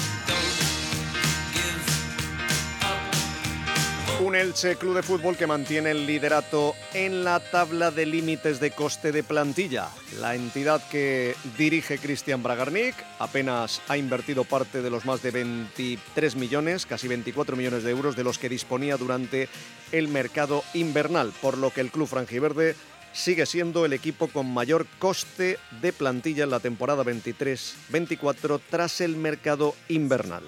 Un 4.23 4.37
Elche 4.37 4.77
Club 4.77 4.95
de 4.95 5.03
Fútbol 5.03 5.37
que 5.37 5.49
mantiene 5.49 5.91
el 5.91 6.07
liderato 6.07 6.77
en 6.95 7.25
la 7.25 7.41
tabla 7.41 7.91
de 7.91 8.07
límites 8.07 8.61
de 8.61 8.71
coste 8.71 9.11
de 9.11 9.25
plantilla. 9.25 9.89
La 10.21 10.37
entidad 10.37 10.81
que 10.89 11.35
dirige 11.59 11.99
Cristian 11.99 12.41
Bragarnik 12.41 12.95
apenas 13.19 13.83
ha 13.89 13.97
invertido 13.97 14.45
parte 14.45 14.81
de 14.81 14.91
los 14.91 15.05
más 15.07 15.23
de 15.23 15.33
23 15.33 16.37
millones, 16.37 16.87
casi 16.87 17.09
24 17.09 17.57
millones 17.57 17.83
de 17.83 17.91
euros 17.91 18.15
de 18.15 18.23
los 18.23 18.39
que 18.39 18.49
disponía 18.49 18.97
durante 18.97 19.49
el 19.91 20.07
mercado 20.07 20.63
invernal, 20.73 21.33
por 21.43 21.59
lo 21.59 21.71
que 21.71 21.81
el 21.81 21.91
club 21.91 22.07
franjiverde 22.07 22.77
sigue 23.13 23.45
siendo 23.45 23.85
el 23.85 23.93
equipo 23.93 24.29
con 24.29 24.47
mayor 24.47 24.87
coste 25.01 25.59
de 25.81 25.93
plantilla 25.93 26.45
en 26.45 26.51
la 26.51 26.61
temporada 26.61 27.03
23-24 27.03 28.61
tras 28.71 29.01
el 29.01 29.17
mercado 29.17 29.75
invernal. 29.89 30.45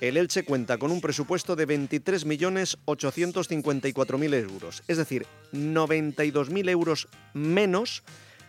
El 0.00 0.16
Elche 0.18 0.44
cuenta 0.44 0.78
con 0.78 0.90
un 0.90 1.00
presupuesto 1.00 1.54
de 1.56 1.66
23.854.000 1.66 4.34
euros, 4.34 4.82
es 4.88 4.98
decir, 4.98 5.26
92.000 5.54 6.68
euros 6.68 7.08
menos 7.32 8.02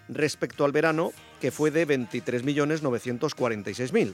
respecto 0.09 0.65
al 0.65 0.73
verano, 0.73 1.13
que 1.39 1.51
fue 1.51 1.71
de 1.71 1.87
23.946.000. 1.87 4.13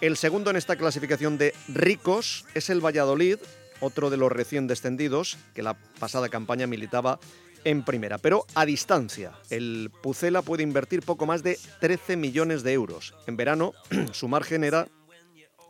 El 0.00 0.16
segundo 0.16 0.48
en 0.50 0.56
esta 0.56 0.76
clasificación 0.76 1.36
de 1.36 1.52
ricos 1.68 2.46
es 2.54 2.70
el 2.70 2.82
Valladolid, 2.84 3.36
otro 3.80 4.08
de 4.08 4.16
los 4.16 4.32
recién 4.32 4.66
descendidos, 4.68 5.36
que 5.54 5.62
la 5.62 5.76
pasada 5.98 6.30
campaña 6.30 6.66
militaba 6.66 7.20
en 7.64 7.84
primera, 7.84 8.18
pero 8.18 8.46
a 8.54 8.64
distancia. 8.64 9.32
El 9.50 9.90
Pucela 10.02 10.42
puede 10.42 10.62
invertir 10.62 11.02
poco 11.02 11.26
más 11.26 11.42
de 11.42 11.58
13 11.80 12.16
millones 12.16 12.62
de 12.62 12.72
euros. 12.72 13.14
En 13.26 13.36
verano, 13.36 13.72
su 14.12 14.28
margen 14.28 14.62
era 14.64 14.88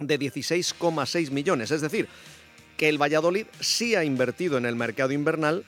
de 0.00 0.18
16,6 0.18 1.30
millones. 1.30 1.70
Es 1.70 1.80
decir, 1.80 2.08
que 2.76 2.88
el 2.88 3.00
Valladolid 3.00 3.46
sí 3.60 3.94
ha 3.94 4.04
invertido 4.04 4.58
en 4.58 4.66
el 4.66 4.76
mercado 4.76 5.12
invernal 5.12 5.64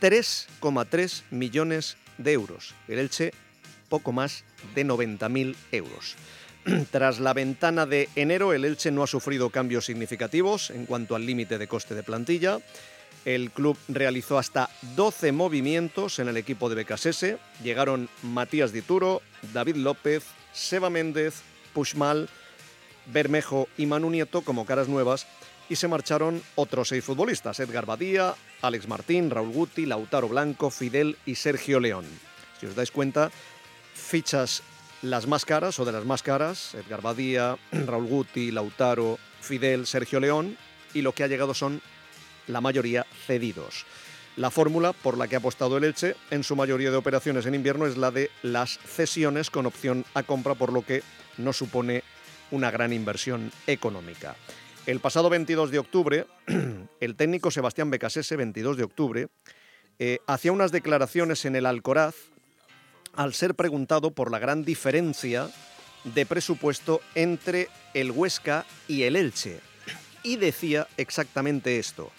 3,3 0.00 1.22
millones 1.30 1.96
de 2.18 2.32
euros. 2.32 2.74
El 2.88 2.98
Elche, 2.98 3.32
poco 3.88 4.12
más 4.12 4.44
de 4.74 4.84
90.000 4.84 5.54
euros. 5.72 6.16
Tras 6.90 7.20
la 7.20 7.32
ventana 7.32 7.86
de 7.86 8.08
enero, 8.16 8.52
el 8.52 8.64
Elche 8.64 8.90
no 8.90 9.02
ha 9.02 9.06
sufrido 9.06 9.50
cambios 9.50 9.86
significativos 9.86 10.70
en 10.70 10.86
cuanto 10.86 11.14
al 11.14 11.24
límite 11.24 11.58
de 11.58 11.68
coste 11.68 11.94
de 11.94 12.02
plantilla. 12.02 12.58
El 13.24 13.50
club 13.50 13.76
realizó 13.88 14.38
hasta 14.38 14.70
12 14.96 15.32
movimientos 15.32 16.18
en 16.18 16.28
el 16.28 16.36
equipo 16.36 16.68
de 16.68 16.76
Becasese. 16.76 17.38
Llegaron 17.62 18.08
Matías 18.22 18.72
Dituro, 18.72 19.22
David 19.52 19.76
López, 19.76 20.24
Seba 20.52 20.88
Méndez, 20.88 21.42
Pushmal, 21.72 22.28
Bermejo 23.12 23.68
y 23.76 23.86
Manu 23.86 24.10
Nieto 24.10 24.42
como 24.42 24.66
caras 24.66 24.88
nuevas 24.88 25.26
y 25.68 25.76
se 25.76 25.88
marcharon 25.88 26.42
otros 26.54 26.88
seis 26.88 27.04
futbolistas, 27.04 27.60
Edgar 27.60 27.86
Badía, 27.86 28.34
Alex 28.62 28.88
Martín, 28.88 29.30
Raúl 29.30 29.52
Guti, 29.52 29.86
Lautaro 29.86 30.28
Blanco, 30.28 30.70
Fidel 30.70 31.16
y 31.26 31.34
Sergio 31.34 31.80
León. 31.80 32.06
Si 32.58 32.66
os 32.66 32.74
dais 32.74 32.90
cuenta, 32.90 33.30
fichas 33.94 34.62
las 35.02 35.26
más 35.26 35.44
caras 35.44 35.78
o 35.78 35.84
de 35.84 35.92
las 35.92 36.04
más 36.04 36.22
caras, 36.22 36.74
Edgar 36.74 37.02
Badía, 37.02 37.56
Raúl 37.72 38.06
Guti, 38.06 38.50
Lautaro, 38.50 39.18
Fidel, 39.40 39.86
Sergio 39.86 40.20
León, 40.20 40.56
y 40.94 41.02
lo 41.02 41.12
que 41.12 41.22
ha 41.22 41.28
llegado 41.28 41.54
son 41.54 41.82
la 42.46 42.60
mayoría 42.60 43.06
cedidos. 43.26 43.84
La 44.36 44.50
fórmula 44.50 44.92
por 44.92 45.18
la 45.18 45.26
que 45.26 45.34
ha 45.34 45.38
apostado 45.38 45.76
el 45.76 45.84
Elche 45.84 46.14
en 46.30 46.44
su 46.44 46.56
mayoría 46.56 46.90
de 46.90 46.96
operaciones 46.96 47.44
en 47.46 47.54
invierno 47.54 47.86
es 47.86 47.96
la 47.96 48.10
de 48.10 48.30
las 48.42 48.78
cesiones 48.78 49.50
con 49.50 49.66
opción 49.66 50.04
a 50.14 50.22
compra, 50.22 50.54
por 50.54 50.72
lo 50.72 50.82
que 50.82 51.02
no 51.36 51.52
supone 51.52 52.04
una 52.50 52.70
gran 52.70 52.92
inversión 52.92 53.52
económica. 53.66 54.36
El 54.86 55.00
pasado 55.00 55.28
22 55.28 55.70
de 55.70 55.78
octubre, 55.78 56.26
el 57.00 57.14
técnico 57.14 57.50
Sebastián 57.50 57.90
Becasese, 57.90 58.36
22 58.36 58.76
de 58.76 58.84
octubre, 58.84 59.28
eh, 59.98 60.20
hacía 60.26 60.52
unas 60.52 60.72
declaraciones 60.72 61.44
en 61.44 61.56
el 61.56 61.66
Alcoraz 61.66 62.14
al 63.14 63.34
ser 63.34 63.54
preguntado 63.54 64.12
por 64.12 64.30
la 64.30 64.38
gran 64.38 64.64
diferencia 64.64 65.50
de 66.04 66.24
presupuesto 66.24 67.00
entre 67.14 67.68
el 67.92 68.12
Huesca 68.12 68.64
y 68.86 69.02
el 69.02 69.16
Elche. 69.16 69.60
Y 70.22 70.36
decía 70.36 70.86
exactamente 70.96 71.78
esto. 71.78 72.10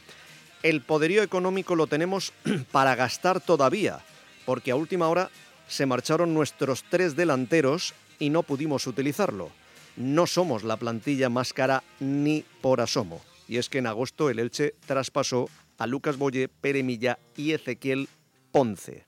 El 0.61 0.81
poderío 0.81 1.23
económico 1.23 1.75
lo 1.75 1.87
tenemos 1.87 2.33
para 2.71 2.95
gastar 2.95 3.39
todavía, 3.39 3.99
porque 4.45 4.71
a 4.71 4.75
última 4.75 5.07
hora 5.07 5.31
se 5.67 5.85
marcharon 5.85 6.33
nuestros 6.33 6.83
tres 6.83 7.15
delanteros 7.15 7.93
y 8.19 8.29
no 8.29 8.43
pudimos 8.43 8.85
utilizarlo 8.85 9.49
no 9.95 10.27
somos 10.27 10.63
la 10.63 10.77
plantilla 10.77 11.29
más 11.29 11.53
cara 11.53 11.83
ni 11.99 12.43
por 12.61 12.81
asomo. 12.81 13.21
Y 13.47 13.57
es 13.57 13.69
que 13.69 13.79
en 13.79 13.87
agosto 13.87 14.29
el 14.29 14.39
Elche 14.39 14.75
traspasó 14.85 15.49
a 15.77 15.87
Lucas 15.87 16.17
Boye, 16.17 16.49
Pere 16.49 16.83
Milla 16.83 17.19
y 17.35 17.53
Ezequiel 17.53 18.07
Ponce. 18.51 19.05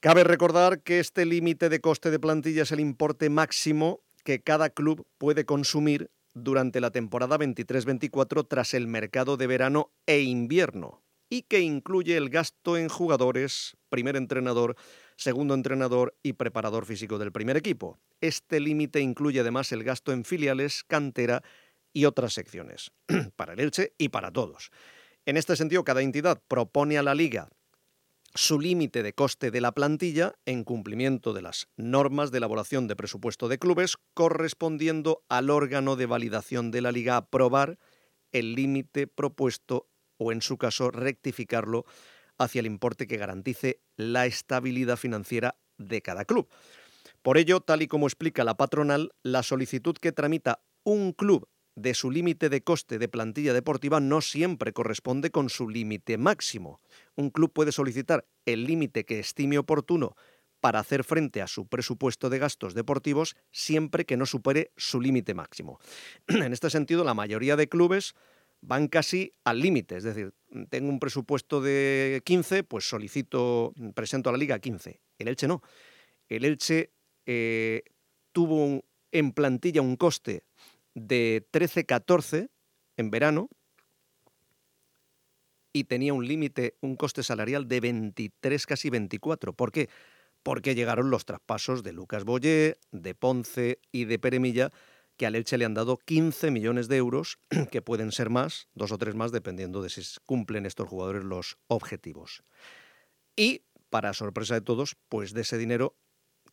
Cabe 0.00 0.24
recordar 0.24 0.80
que 0.80 0.98
este 0.98 1.24
límite 1.24 1.68
de 1.68 1.80
coste 1.80 2.10
de 2.10 2.18
plantilla 2.18 2.64
es 2.64 2.72
el 2.72 2.80
importe 2.80 3.30
máximo 3.30 4.00
que 4.24 4.40
cada 4.40 4.70
club 4.70 5.06
puede 5.18 5.44
consumir 5.44 6.10
durante 6.34 6.80
la 6.80 6.90
temporada 6.90 7.38
23-24 7.38 8.46
tras 8.48 8.74
el 8.74 8.86
mercado 8.86 9.36
de 9.36 9.46
verano 9.46 9.90
e 10.06 10.20
invierno 10.20 11.02
y 11.28 11.42
que 11.42 11.60
incluye 11.60 12.16
el 12.16 12.28
gasto 12.28 12.76
en 12.76 12.88
jugadores, 12.88 13.76
primer 13.88 14.16
entrenador, 14.16 14.76
segundo 15.22 15.54
entrenador 15.54 16.16
y 16.22 16.34
preparador 16.34 16.84
físico 16.84 17.18
del 17.18 17.32
primer 17.32 17.56
equipo. 17.56 17.98
Este 18.20 18.60
límite 18.60 19.00
incluye 19.00 19.40
además 19.40 19.72
el 19.72 19.84
gasto 19.84 20.12
en 20.12 20.24
filiales, 20.24 20.84
cantera 20.84 21.42
y 21.92 22.04
otras 22.04 22.34
secciones, 22.34 22.90
para 23.36 23.52
el 23.52 23.60
Elche 23.60 23.94
y 23.98 24.08
para 24.08 24.32
todos. 24.32 24.70
En 25.24 25.36
este 25.36 25.56
sentido, 25.56 25.84
cada 25.84 26.02
entidad 26.02 26.42
propone 26.48 26.98
a 26.98 27.02
la 27.02 27.14
liga 27.14 27.48
su 28.34 28.58
límite 28.58 29.02
de 29.02 29.12
coste 29.12 29.50
de 29.50 29.60
la 29.60 29.72
plantilla 29.72 30.34
en 30.46 30.64
cumplimiento 30.64 31.32
de 31.34 31.42
las 31.42 31.68
normas 31.76 32.30
de 32.30 32.38
elaboración 32.38 32.88
de 32.88 32.96
presupuesto 32.96 33.46
de 33.48 33.58
clubes, 33.58 33.96
correspondiendo 34.14 35.22
al 35.28 35.50
órgano 35.50 35.96
de 35.96 36.06
validación 36.06 36.70
de 36.70 36.80
la 36.80 36.92
liga 36.92 37.16
aprobar 37.16 37.78
el 38.32 38.54
límite 38.54 39.06
propuesto 39.06 39.88
o, 40.16 40.32
en 40.32 40.40
su 40.40 40.56
caso, 40.56 40.90
rectificarlo 40.90 41.84
hacia 42.42 42.60
el 42.60 42.66
importe 42.66 43.06
que 43.06 43.16
garantice 43.16 43.80
la 43.96 44.26
estabilidad 44.26 44.96
financiera 44.96 45.56
de 45.78 46.02
cada 46.02 46.24
club. 46.24 46.48
Por 47.22 47.38
ello, 47.38 47.60
tal 47.60 47.82
y 47.82 47.88
como 47.88 48.06
explica 48.06 48.44
la 48.44 48.56
patronal, 48.56 49.12
la 49.22 49.42
solicitud 49.42 49.96
que 49.96 50.12
tramita 50.12 50.60
un 50.84 51.12
club 51.12 51.48
de 51.74 51.94
su 51.94 52.10
límite 52.10 52.48
de 52.48 52.62
coste 52.62 52.98
de 52.98 53.08
plantilla 53.08 53.52
deportiva 53.52 54.00
no 54.00 54.20
siempre 54.20 54.72
corresponde 54.72 55.30
con 55.30 55.48
su 55.48 55.68
límite 55.68 56.18
máximo. 56.18 56.80
Un 57.16 57.30
club 57.30 57.52
puede 57.52 57.72
solicitar 57.72 58.26
el 58.44 58.64
límite 58.64 59.04
que 59.04 59.20
estime 59.20 59.58
oportuno 59.58 60.14
para 60.60 60.78
hacer 60.78 61.02
frente 61.02 61.42
a 61.42 61.48
su 61.48 61.66
presupuesto 61.66 62.30
de 62.30 62.38
gastos 62.38 62.74
deportivos 62.74 63.36
siempre 63.50 64.04
que 64.04 64.16
no 64.16 64.26
supere 64.26 64.70
su 64.76 65.00
límite 65.00 65.34
máximo. 65.34 65.80
En 66.28 66.52
este 66.52 66.70
sentido, 66.70 67.04
la 67.04 67.14
mayoría 67.14 67.56
de 67.56 67.68
clubes 67.68 68.14
van 68.62 68.88
casi 68.88 69.32
al 69.44 69.60
límite, 69.60 69.96
es 69.96 70.04
decir, 70.04 70.32
tengo 70.70 70.88
un 70.88 71.00
presupuesto 71.00 71.60
de 71.60 72.22
15, 72.24 72.62
pues 72.62 72.88
solicito, 72.88 73.74
presento 73.94 74.30
a 74.30 74.32
la 74.32 74.38
liga 74.38 74.58
15. 74.58 75.00
El 75.18 75.28
Elche 75.28 75.48
no. 75.48 75.62
El 76.28 76.44
Elche 76.44 76.92
eh, 77.26 77.82
tuvo 78.30 78.84
en 79.10 79.32
plantilla 79.32 79.82
un 79.82 79.96
coste 79.96 80.44
de 80.94 81.44
13-14 81.52 82.48
en 82.96 83.10
verano 83.10 83.48
y 85.72 85.84
tenía 85.84 86.14
un 86.14 86.26
límite, 86.26 86.76
un 86.80 86.96
coste 86.96 87.22
salarial 87.22 87.66
de 87.66 87.80
23, 87.80 88.66
casi 88.66 88.90
24. 88.90 89.54
¿Por 89.54 89.72
qué? 89.72 89.88
Porque 90.42 90.74
llegaron 90.74 91.10
los 91.10 91.24
traspasos 91.24 91.82
de 91.82 91.92
Lucas 91.92 92.24
Boyé, 92.24 92.76
de 92.92 93.14
Ponce 93.14 93.80
y 93.90 94.04
de 94.04 94.18
Peremilla, 94.18 94.70
que 95.22 95.26
al 95.26 95.36
Elche 95.36 95.56
le 95.56 95.64
han 95.64 95.74
dado 95.74 95.98
15 95.98 96.50
millones 96.50 96.88
de 96.88 96.96
euros, 96.96 97.38
que 97.70 97.80
pueden 97.80 98.10
ser 98.10 98.28
más, 98.28 98.66
dos 98.74 98.90
o 98.90 98.98
tres 98.98 99.14
más, 99.14 99.30
dependiendo 99.30 99.80
de 99.80 99.88
si 99.88 100.02
cumplen 100.26 100.66
estos 100.66 100.88
jugadores 100.88 101.22
los 101.22 101.58
objetivos. 101.68 102.42
Y, 103.36 103.62
para 103.88 104.14
sorpresa 104.14 104.54
de 104.54 104.62
todos, 104.62 104.96
pues 105.08 105.32
de 105.32 105.42
ese 105.42 105.58
dinero 105.58 105.96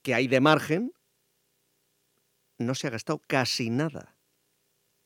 que 0.04 0.14
hay 0.14 0.28
de 0.28 0.40
margen, 0.40 0.94
no 2.60 2.76
se 2.76 2.86
ha 2.86 2.92
gastado 2.92 3.20
casi 3.26 3.72
nada 3.72 4.20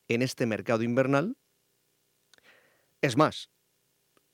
en 0.09 0.23
este 0.23 0.45
mercado 0.45 0.83
invernal. 0.83 1.37
Es 2.99 3.15
más, 3.15 3.49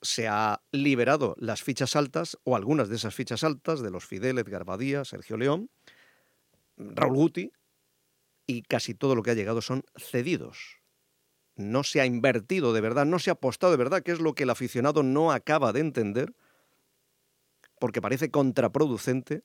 se 0.02 0.26
ha 0.26 0.60
liberado 0.72 1.36
las 1.38 1.62
fichas 1.62 1.94
altas 1.94 2.36
o 2.42 2.56
algunas 2.56 2.88
de 2.88 2.96
esas 2.96 3.14
fichas 3.14 3.44
altas 3.44 3.80
de 3.80 3.92
los 3.92 4.04
Fidel, 4.04 4.38
Edgar 4.38 4.64
Badía, 4.64 5.04
Sergio 5.04 5.36
León, 5.36 5.70
Raúl 6.76 7.14
Guti 7.14 7.52
y 8.50 8.62
casi 8.62 8.94
todo 8.94 9.14
lo 9.14 9.22
que 9.22 9.30
ha 9.30 9.34
llegado 9.34 9.62
son 9.62 9.84
cedidos. 9.96 10.80
No 11.54 11.84
se 11.84 12.00
ha 12.00 12.06
invertido 12.06 12.72
de 12.72 12.80
verdad, 12.80 13.06
no 13.06 13.18
se 13.18 13.30
ha 13.30 13.34
apostado 13.34 13.70
de 13.70 13.76
verdad, 13.76 14.02
que 14.02 14.10
es 14.10 14.20
lo 14.20 14.34
que 14.34 14.42
el 14.42 14.50
aficionado 14.50 15.02
no 15.02 15.30
acaba 15.30 15.72
de 15.72 15.80
entender, 15.80 16.34
porque 17.78 18.02
parece 18.02 18.30
contraproducente 18.30 19.44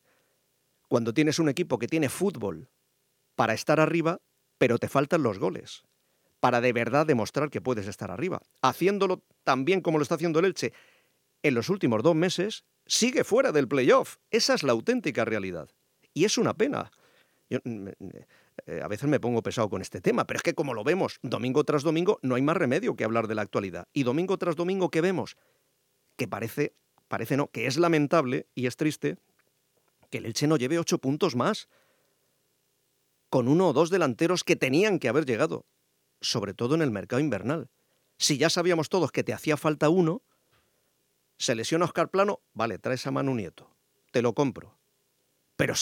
cuando 0.88 1.14
tienes 1.14 1.40
un 1.40 1.50
equipo 1.50 1.78
que 1.78 1.88
tiene 1.88 2.10
fútbol 2.10 2.70
para 3.36 3.54
estar 3.54 3.80
arriba, 3.80 4.22
pero 4.58 4.80
te 4.80 4.90
faltan 4.90 5.24
los 5.24 5.38
goles 5.40 5.84
para 6.40 6.62
de 6.62 6.74
verdad 6.74 7.06
demostrar 7.06 7.50
que 7.50 7.62
puedes 7.62 7.88
estar 7.88 8.12
arriba. 8.12 8.42
Haciéndolo 8.62 9.24
tan 9.44 9.66
bien 9.66 9.82
como 9.82 9.98
lo 9.98 10.04
está 10.04 10.16
haciendo 10.16 10.40
el 10.40 10.46
Elche 10.46 10.74
en 11.44 11.54
los 11.54 11.70
últimos 11.70 12.04
dos 12.04 12.16
meses, 12.16 12.66
sigue 12.86 13.24
fuera 13.24 13.52
del 13.52 13.68
playoff. 13.68 14.18
Esa 14.30 14.54
es 14.54 14.64
la 14.64 14.74
auténtica 14.74 15.26
realidad. 15.26 15.70
Y 16.14 16.26
es 16.26 16.38
una 16.38 16.56
pena. 16.56 16.92
Mm, 17.50 17.90
eh, 18.66 18.82
a 18.84 18.88
veces 18.88 19.10
me 19.10 19.20
pongo 19.20 19.44
pesado 19.44 19.70
con 19.70 19.82
este 19.82 20.02
tema, 20.02 20.26
pero 20.26 20.38
es 20.38 20.44
que 20.44 20.54
como 20.54 20.74
lo 20.74 20.84
vemos 20.84 21.20
domingo 21.22 21.64
tras 21.64 21.84
domingo, 21.84 22.20
no 22.22 22.36
hay 22.36 22.42
más 22.42 22.58
remedio 22.58 22.96
que 22.96 23.04
hablar 23.04 23.28
de 23.28 23.36
la 23.36 23.42
actualidad. 23.42 23.88
Y 23.94 24.04
domingo 24.04 24.38
tras 24.38 24.56
domingo, 24.56 24.90
¿qué 24.90 25.02
vemos? 25.02 25.38
Que 26.16 26.28
parece, 26.28 26.76
parece 27.08 27.38
no, 27.38 27.48
que 27.48 27.68
es 27.68 27.78
lamentable 27.78 28.48
y 28.56 28.68
es 28.68 28.78
triste 28.78 29.18
que 30.10 30.20
el 30.20 30.26
Elche 30.26 30.48
no 30.48 30.58
lleve 30.58 30.80
ocho 30.80 31.00
puntos 31.00 31.36
más 31.36 31.68
con 33.30 33.48
uno 33.48 33.70
o 33.70 33.74
dos 33.74 33.90
delanteros 33.90 34.44
que 34.44 34.56
tenían 34.56 35.00
que 35.00 35.10
haber 35.10 35.26
llegado 35.26 35.66
sobre 36.22 36.54
todo 36.54 36.76
en 36.76 36.82
el 36.82 36.92
mercado 36.92 37.20
invernal. 37.20 37.70
Si 38.18 38.38
ya 38.38 38.50
sabíamos 38.50 38.90
todos 38.90 39.12
que 39.12 39.24
te 39.24 39.34
hacía 39.34 39.58
falta 39.58 39.90
uno, 39.90 40.24
se 41.38 41.56
lesiona 41.56 41.86
Oscar 41.86 42.10
Plano, 42.10 42.42
vale, 42.54 42.80
traes 42.80 43.06
a 43.08 43.12
Manu 43.12 43.36
Nieto, 43.36 43.76
te 44.12 44.22
lo 44.22 44.34
compro. 44.34 44.80
Pero 45.58 45.74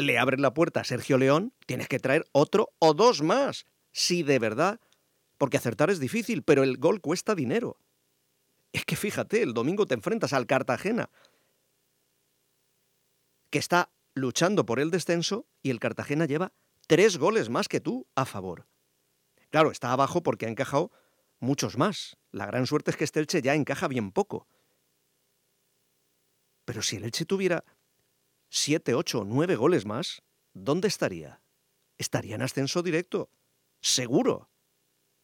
le 0.00 0.18
abres 0.18 0.40
la 0.40 0.54
puerta 0.54 0.80
a 0.80 0.84
Sergio 0.84 1.18
León, 1.18 1.52
tienes 1.66 1.88
que 1.88 1.98
traer 1.98 2.26
otro 2.32 2.72
o 2.78 2.94
dos 2.94 3.22
más, 3.22 3.66
si 3.92 4.22
de 4.22 4.38
verdad, 4.38 4.80
porque 5.38 5.56
acertar 5.56 5.90
es 5.90 6.00
difícil, 6.00 6.42
pero 6.42 6.62
el 6.62 6.76
gol 6.76 7.00
cuesta 7.00 7.34
dinero. 7.34 7.78
Es 8.72 8.84
que 8.84 8.96
fíjate, 8.96 9.42
el 9.42 9.54
domingo 9.54 9.86
te 9.86 9.94
enfrentas 9.94 10.32
al 10.32 10.46
Cartagena, 10.46 11.10
que 13.50 13.58
está 13.58 13.90
luchando 14.14 14.64
por 14.64 14.80
el 14.80 14.90
descenso 14.90 15.46
y 15.62 15.70
el 15.70 15.80
Cartagena 15.80 16.26
lleva 16.26 16.52
tres 16.86 17.18
goles 17.18 17.48
más 17.48 17.68
que 17.68 17.80
tú 17.80 18.06
a 18.14 18.24
favor. 18.24 18.66
Claro, 19.50 19.70
está 19.70 19.92
abajo 19.92 20.22
porque 20.22 20.46
ha 20.46 20.48
encajado 20.48 20.92
muchos 21.40 21.76
más. 21.76 22.16
La 22.30 22.46
gran 22.46 22.66
suerte 22.66 22.92
es 22.92 22.96
que 22.96 23.04
este 23.04 23.20
Elche 23.20 23.42
ya 23.42 23.54
encaja 23.54 23.88
bien 23.88 24.12
poco. 24.12 24.46
Pero 26.64 26.82
si 26.82 26.96
el 26.96 27.04
Elche 27.04 27.24
tuviera 27.24 27.64
siete, 28.50 28.94
ocho, 28.94 29.24
nueve 29.24 29.56
goles 29.56 29.86
más, 29.86 30.22
¿dónde 30.52 30.88
estaría? 30.88 31.40
Estaría 31.96 32.34
en 32.34 32.42
ascenso 32.42 32.82
directo. 32.82 33.30
Seguro. 33.80 34.50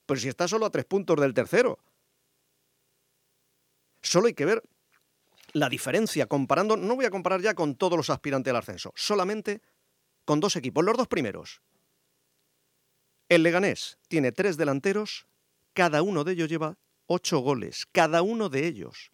Pero 0.07 0.21
si 0.21 0.29
está 0.29 0.49
solo 0.49 0.65
a 0.65 0.71
tres 0.71 0.87
puntos 0.87 1.21
del 1.21 1.35
tercero. 1.35 1.79
Solo 4.01 4.29
hay 4.29 4.35
que 4.35 4.45
ver 4.47 4.63
la 5.53 5.69
diferencia 5.69 6.27
comparando, 6.27 6.77
no 6.77 6.97
voy 6.97 7.05
a 7.05 7.11
comparar 7.11 7.41
ya 7.41 7.55
con 7.55 7.75
todos 7.75 7.97
los 7.97 8.11
aspirantes 8.11 8.51
al 8.51 8.57
ascenso, 8.57 8.93
solamente 8.95 9.63
con 10.25 10.39
dos 10.39 10.57
equipos, 10.57 10.85
los 10.85 10.97
dos 10.97 11.09
primeros. 11.09 11.63
El 13.29 13.43
Leganés 13.43 13.99
tiene 14.09 14.33
tres 14.33 14.57
delanteros, 14.57 15.27
cada 15.73 16.03
uno 16.03 16.25
de 16.25 16.33
ellos 16.33 16.49
lleva 16.49 16.79
ocho 17.07 17.39
goles, 17.39 17.87
cada 17.91 18.23
uno 18.23 18.49
de 18.49 18.67
ellos. 18.67 19.11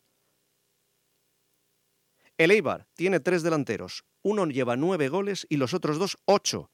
El 2.43 2.51
Eibar 2.51 2.89
tiene 2.95 3.21
tres 3.21 3.45
delanteros, 3.45 4.05
uno 4.21 4.45
lleva 4.47 4.75
nueve 4.75 5.09
goles 5.09 5.47
y 5.49 5.59
los 5.59 5.75
otros 5.75 6.01
dos 6.01 6.19
ocho. 6.25 6.73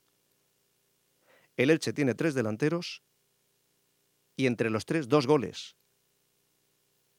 El 1.58 1.68
Elche 1.68 1.92
tiene 1.92 2.14
tres 2.14 2.32
delanteros 2.32 3.02
y 4.34 4.46
entre 4.46 4.70
los 4.70 4.86
tres 4.86 5.08
dos 5.08 5.26
goles. 5.26 5.76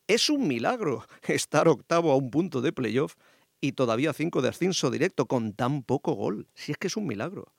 Es 0.08 0.32
un 0.32 0.48
milagro 0.48 1.06
estar 1.28 1.68
octavo 1.68 2.12
a 2.12 2.16
un 2.16 2.32
punto 2.32 2.62
de 2.62 2.74
playoff 2.74 3.18
y 3.62 3.74
todavía 3.74 4.14
cinco 4.14 4.42
de 4.42 4.50
ascenso 4.50 4.90
directo 4.90 5.28
con 5.28 5.54
tan 5.54 5.84
poco 5.84 6.14
gol. 6.14 6.48
Si 6.56 6.72
es 6.72 6.80
que 6.80 6.88
es 6.88 6.98
un 6.98 7.06
milagro. 7.06 7.54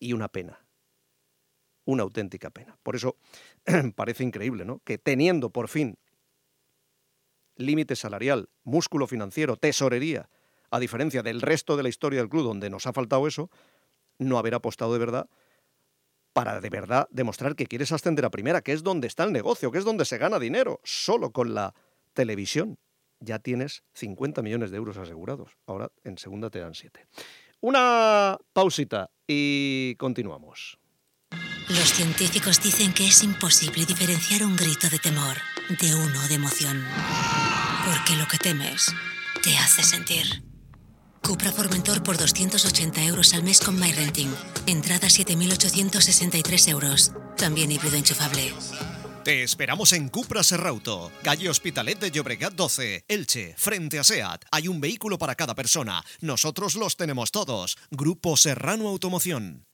Y 0.00 0.14
una 0.14 0.26
pena 0.26 0.66
una 1.84 2.02
auténtica 2.02 2.50
pena. 2.50 2.78
Por 2.82 2.96
eso 2.96 3.16
parece 3.96 4.24
increíble, 4.24 4.64
¿no? 4.64 4.80
Que 4.84 4.98
teniendo 4.98 5.50
por 5.50 5.68
fin 5.68 5.98
límite 7.56 7.96
salarial, 7.96 8.48
músculo 8.64 9.06
financiero, 9.06 9.56
tesorería, 9.56 10.28
a 10.70 10.78
diferencia 10.78 11.22
del 11.22 11.40
resto 11.40 11.76
de 11.76 11.82
la 11.82 11.88
historia 11.88 12.20
del 12.20 12.28
club 12.28 12.44
donde 12.44 12.70
nos 12.70 12.86
ha 12.86 12.92
faltado 12.92 13.26
eso, 13.26 13.50
no 14.18 14.38
haber 14.38 14.54
apostado 14.54 14.92
de 14.92 14.98
verdad 14.98 15.28
para 16.32 16.60
de 16.60 16.70
verdad 16.70 17.08
demostrar 17.10 17.54
que 17.56 17.66
quieres 17.66 17.92
ascender 17.92 18.24
a 18.24 18.30
primera, 18.30 18.62
que 18.62 18.72
es 18.72 18.82
donde 18.82 19.06
está 19.06 19.24
el 19.24 19.32
negocio, 19.32 19.70
que 19.70 19.78
es 19.78 19.84
donde 19.84 20.04
se 20.04 20.18
gana 20.18 20.38
dinero, 20.38 20.80
solo 20.82 21.30
con 21.30 21.54
la 21.54 21.74
televisión. 22.14 22.78
Ya 23.20 23.38
tienes 23.38 23.84
50 23.94 24.42
millones 24.42 24.70
de 24.70 24.78
euros 24.78 24.96
asegurados. 24.96 25.56
Ahora 25.66 25.90
en 26.04 26.18
segunda 26.18 26.50
te 26.50 26.58
dan 26.58 26.74
7. 26.74 27.06
Una 27.60 28.38
pausita 28.52 29.10
y 29.26 29.94
continuamos. 29.96 30.78
Los 31.68 31.92
científicos 31.92 32.60
dicen 32.62 32.92
que 32.92 33.06
es 33.06 33.22
imposible 33.22 33.86
diferenciar 33.86 34.44
un 34.44 34.56
grito 34.56 34.88
de 34.88 34.98
temor 34.98 35.36
de 35.68 35.94
uno 35.94 36.28
de 36.28 36.34
emoción. 36.34 36.84
Porque 37.86 38.16
lo 38.16 38.26
que 38.28 38.38
temes 38.38 38.92
te 39.42 39.56
hace 39.58 39.82
sentir. 39.82 40.42
Cupra 41.22 41.52
Formentor 41.52 42.02
por 42.02 42.18
280 42.18 43.04
euros 43.04 43.32
al 43.32 43.44
mes 43.44 43.60
con 43.60 43.78
MyRenting. 43.78 44.34
Entrada 44.66 45.06
7.863 45.06 46.68
euros. 46.68 47.12
También 47.36 47.70
híbrido 47.70 47.96
enchufable. 47.96 48.52
Te 49.24 49.44
esperamos 49.44 49.92
en 49.92 50.08
Cupra 50.08 50.42
Serrauto, 50.42 51.12
calle 51.22 51.48
Hospitalet 51.48 51.96
de 52.00 52.10
Llobregat 52.10 52.54
12, 52.54 53.04
Elche, 53.06 53.54
frente 53.56 54.00
a 54.00 54.04
SEAT. 54.04 54.44
Hay 54.50 54.66
un 54.66 54.80
vehículo 54.80 55.16
para 55.16 55.36
cada 55.36 55.54
persona. 55.54 56.04
Nosotros 56.20 56.74
los 56.74 56.96
tenemos 56.96 57.30
todos. 57.30 57.78
Grupo 57.92 58.36
Serrano 58.36 58.88
Automoción. 58.88 59.71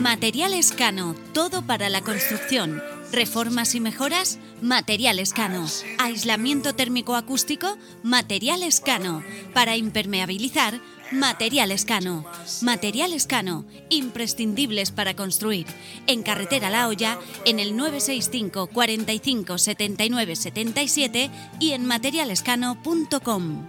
Materiales 0.00 0.72
Cano, 0.72 1.14
todo 1.32 1.62
para 1.62 1.88
la 1.88 2.00
construcción. 2.00 2.82
Reformas 3.12 3.74
y 3.74 3.80
mejoras, 3.80 4.38
Materiales 4.60 5.32
Cano. 5.32 5.66
Aislamiento 5.98 6.74
térmico 6.74 7.14
acústico, 7.14 7.76
Materiales 8.02 8.80
Cano. 8.80 9.22
Para 9.52 9.76
impermeabilizar, 9.76 10.80
Materiales 11.12 11.84
Cano. 11.84 12.24
Materiales 12.62 13.26
Cano, 13.26 13.64
imprescindibles 13.88 14.90
para 14.90 15.14
construir. 15.14 15.66
En 16.06 16.22
Carretera 16.22 16.70
La 16.70 16.88
Hoya, 16.88 17.18
en 17.44 17.60
el 17.60 17.76
965 17.76 18.68
45 18.68 19.58
79 19.58 20.36
77 20.36 21.30
y 21.60 21.72
en 21.72 21.86
materialescano.com. 21.86 23.66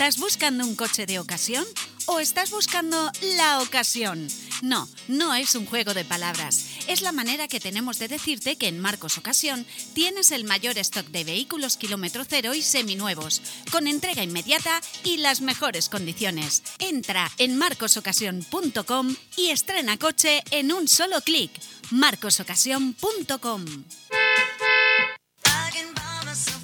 ¿Estás 0.00 0.16
buscando 0.16 0.64
un 0.64 0.76
coche 0.76 1.04
de 1.04 1.18
ocasión 1.18 1.62
o 2.06 2.20
estás 2.20 2.50
buscando 2.50 3.12
la 3.36 3.60
ocasión? 3.60 4.28
No, 4.62 4.88
no 5.08 5.34
es 5.34 5.54
un 5.54 5.66
juego 5.66 5.92
de 5.92 6.06
palabras. 6.06 6.64
Es 6.88 7.02
la 7.02 7.12
manera 7.12 7.48
que 7.48 7.60
tenemos 7.60 7.98
de 7.98 8.08
decirte 8.08 8.56
que 8.56 8.68
en 8.68 8.80
Marcos 8.80 9.18
Ocasión 9.18 9.66
tienes 9.92 10.30
el 10.30 10.44
mayor 10.44 10.78
stock 10.78 11.04
de 11.08 11.24
vehículos 11.24 11.76
kilómetro 11.76 12.24
cero 12.26 12.54
y 12.54 12.62
seminuevos, 12.62 13.42
con 13.70 13.86
entrega 13.86 14.22
inmediata 14.22 14.80
y 15.04 15.18
las 15.18 15.42
mejores 15.42 15.90
condiciones. 15.90 16.62
Entra 16.78 17.30
en 17.36 17.58
marcosocasión.com 17.58 19.14
y 19.36 19.50
estrena 19.50 19.98
coche 19.98 20.42
en 20.50 20.72
un 20.72 20.88
solo 20.88 21.20
clic. 21.20 21.50
marcosocasión.com 21.90 23.66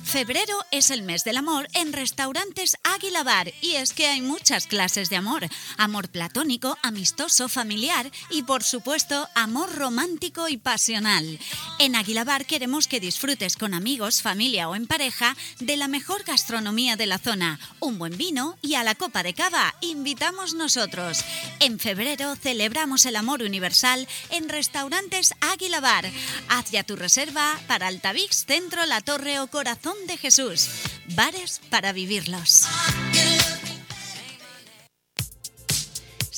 Febrero 0.06 0.64
es 0.70 0.90
el 0.90 1.02
mes 1.02 1.24
del 1.24 1.36
amor 1.36 1.66
en 1.74 1.92
restaurantes 1.92 2.76
Águila 2.84 3.24
Bar 3.24 3.52
y 3.60 3.74
es 3.74 3.92
que 3.92 4.06
hay 4.06 4.22
muchas 4.22 4.68
clases 4.68 5.10
de 5.10 5.16
amor. 5.16 5.48
Amor 5.78 6.08
platónico, 6.08 6.78
amistoso, 6.84 7.48
familiar 7.48 8.12
y 8.30 8.44
por 8.44 8.62
supuesto 8.62 9.28
amor 9.34 9.74
romántico 9.74 10.48
y 10.48 10.58
pasional. 10.58 11.40
En 11.80 11.96
Águila 11.96 12.22
Bar 12.22 12.46
queremos 12.46 12.86
que 12.86 13.00
disfrutes 13.00 13.56
con 13.56 13.74
amigos, 13.74 14.22
familia 14.22 14.68
o 14.68 14.76
en 14.76 14.86
pareja 14.86 15.36
de 15.58 15.76
la 15.76 15.88
mejor 15.88 16.22
gastronomía 16.22 16.94
de 16.94 17.06
la 17.06 17.18
zona, 17.18 17.58
un 17.80 17.98
buen 17.98 18.16
vino 18.16 18.56
y 18.62 18.74
a 18.74 18.84
la 18.84 18.94
copa 18.94 19.24
de 19.24 19.34
cava 19.34 19.74
invitamos 19.80 20.54
nosotros. 20.54 21.24
En 21.58 21.80
febrero 21.80 22.36
celebramos 22.36 23.06
el 23.06 23.16
amor 23.16 23.42
universal 23.42 24.06
en 24.30 24.48
restaurantes 24.48 25.34
Águila 25.40 25.80
Bar. 25.80 26.08
Haz 26.48 26.70
ya 26.70 26.84
tu 26.84 26.94
reserva 26.94 27.58
para 27.66 27.88
Altavix, 27.88 28.46
Centro, 28.46 28.86
La 28.86 29.00
Torre 29.00 29.40
o 29.40 29.48
Corazón 29.48 29.95
de 30.06 30.16
Jesús. 30.16 30.68
Bares 31.14 31.60
para 31.70 31.92
vivirlos. 31.92 32.66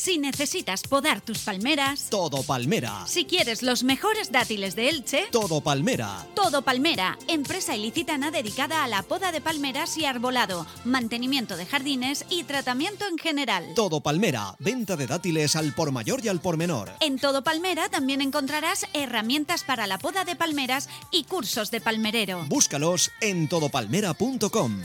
Si 0.09 0.17
necesitas 0.17 0.85
podar 0.85 1.21
tus 1.21 1.41
palmeras, 1.41 2.07
Todo 2.09 2.43
Palmera. 2.43 3.05
si 3.07 3.27
quieres 3.27 3.63
los 3.63 3.85
mejores 3.85 4.33
dátiles 4.33 4.75
de 4.75 4.89
Elche, 4.89 5.27
Todo 5.31 5.61
Palmera. 5.61 6.27
Todo 6.35 6.63
Palmera, 6.63 7.19
empresa 7.29 7.77
ilicitana 7.77 8.31
dedicada 8.31 8.85
a 8.85 8.89
la 8.89 9.03
poda 9.03 9.33
de 9.33 9.43
palmeras 9.43 9.99
y 9.99 10.07
arbolado, 10.07 10.67
mantenimiento 10.87 11.59
de 11.59 11.67
jardines 11.67 12.25
y 12.31 12.45
tratamiento 12.45 13.05
en 13.07 13.19
general. 13.19 13.67
Todo 13.75 14.01
Palmera. 14.01 14.57
Venta 14.59 14.97
de 14.97 15.07
dátiles 15.07 15.57
al 15.57 15.75
por 15.75 15.93
mayor 15.93 16.25
y 16.25 16.29
al 16.29 16.41
por 16.41 16.57
menor. 16.57 16.91
En 17.01 17.19
Todo 17.19 17.45
Palmera 17.45 17.91
también 17.91 18.23
encontrarás 18.23 18.87
herramientas 18.95 19.63
para 19.63 19.87
la 19.87 19.99
poda 19.99 20.25
de 20.25 20.37
palmeras 20.37 20.89
y 21.11 21.25
cursos 21.25 21.71
de 21.71 21.83
palmerero. 21.83 22.47
Búscalos 22.49 23.11
en 23.21 23.47
todopalmera.com. 23.47 24.81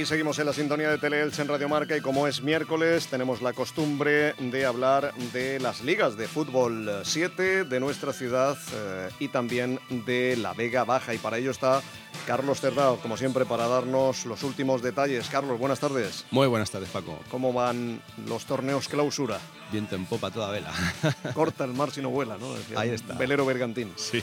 Aquí 0.00 0.06
seguimos 0.06 0.38
en 0.38 0.46
la 0.46 0.54
sintonía 0.54 0.88
de 0.88 0.96
Teleelch 0.96 1.40
en 1.40 1.48
Radio 1.48 1.68
Marca 1.68 1.94
y 1.94 2.00
como 2.00 2.26
es 2.26 2.40
miércoles 2.40 3.08
tenemos 3.08 3.42
la 3.42 3.52
costumbre 3.52 4.32
de 4.32 4.64
hablar 4.64 5.12
de 5.34 5.60
las 5.60 5.82
ligas 5.82 6.16
de 6.16 6.26
fútbol 6.26 7.02
7 7.02 7.64
de 7.64 7.80
nuestra 7.80 8.14
ciudad 8.14 8.56
eh, 8.72 9.10
y 9.18 9.28
también 9.28 9.78
de 9.90 10.38
la 10.38 10.54
Vega 10.54 10.84
Baja 10.84 11.12
y 11.12 11.18
para 11.18 11.36
ello 11.36 11.50
está 11.50 11.82
Carlos 12.26 12.60
Cerdao, 12.60 12.98
como 12.98 13.16
siempre, 13.16 13.44
para 13.44 13.66
darnos 13.66 14.24
los 14.24 14.42
últimos 14.42 14.82
detalles. 14.82 15.28
Carlos, 15.28 15.58
buenas 15.58 15.80
tardes. 15.80 16.24
Muy 16.30 16.46
buenas 16.46 16.70
tardes, 16.70 16.88
Paco. 16.90 17.18
¿Cómo 17.28 17.52
van 17.52 18.00
los 18.26 18.44
torneos 18.44 18.88
clausura? 18.88 19.40
Viento 19.72 19.96
en 19.96 20.04
popa 20.04 20.30
toda 20.30 20.50
vela. 20.50 20.72
Corta 21.34 21.64
el 21.64 21.72
mar 21.72 21.90
si 21.90 22.00
no 22.00 22.10
vuela, 22.10 22.36
¿no? 22.38 22.54
Decía 22.54 22.78
Ahí 22.78 22.90
está. 22.90 23.14
Velero 23.14 23.44
bergantín. 23.46 23.92
Sí. 23.96 24.22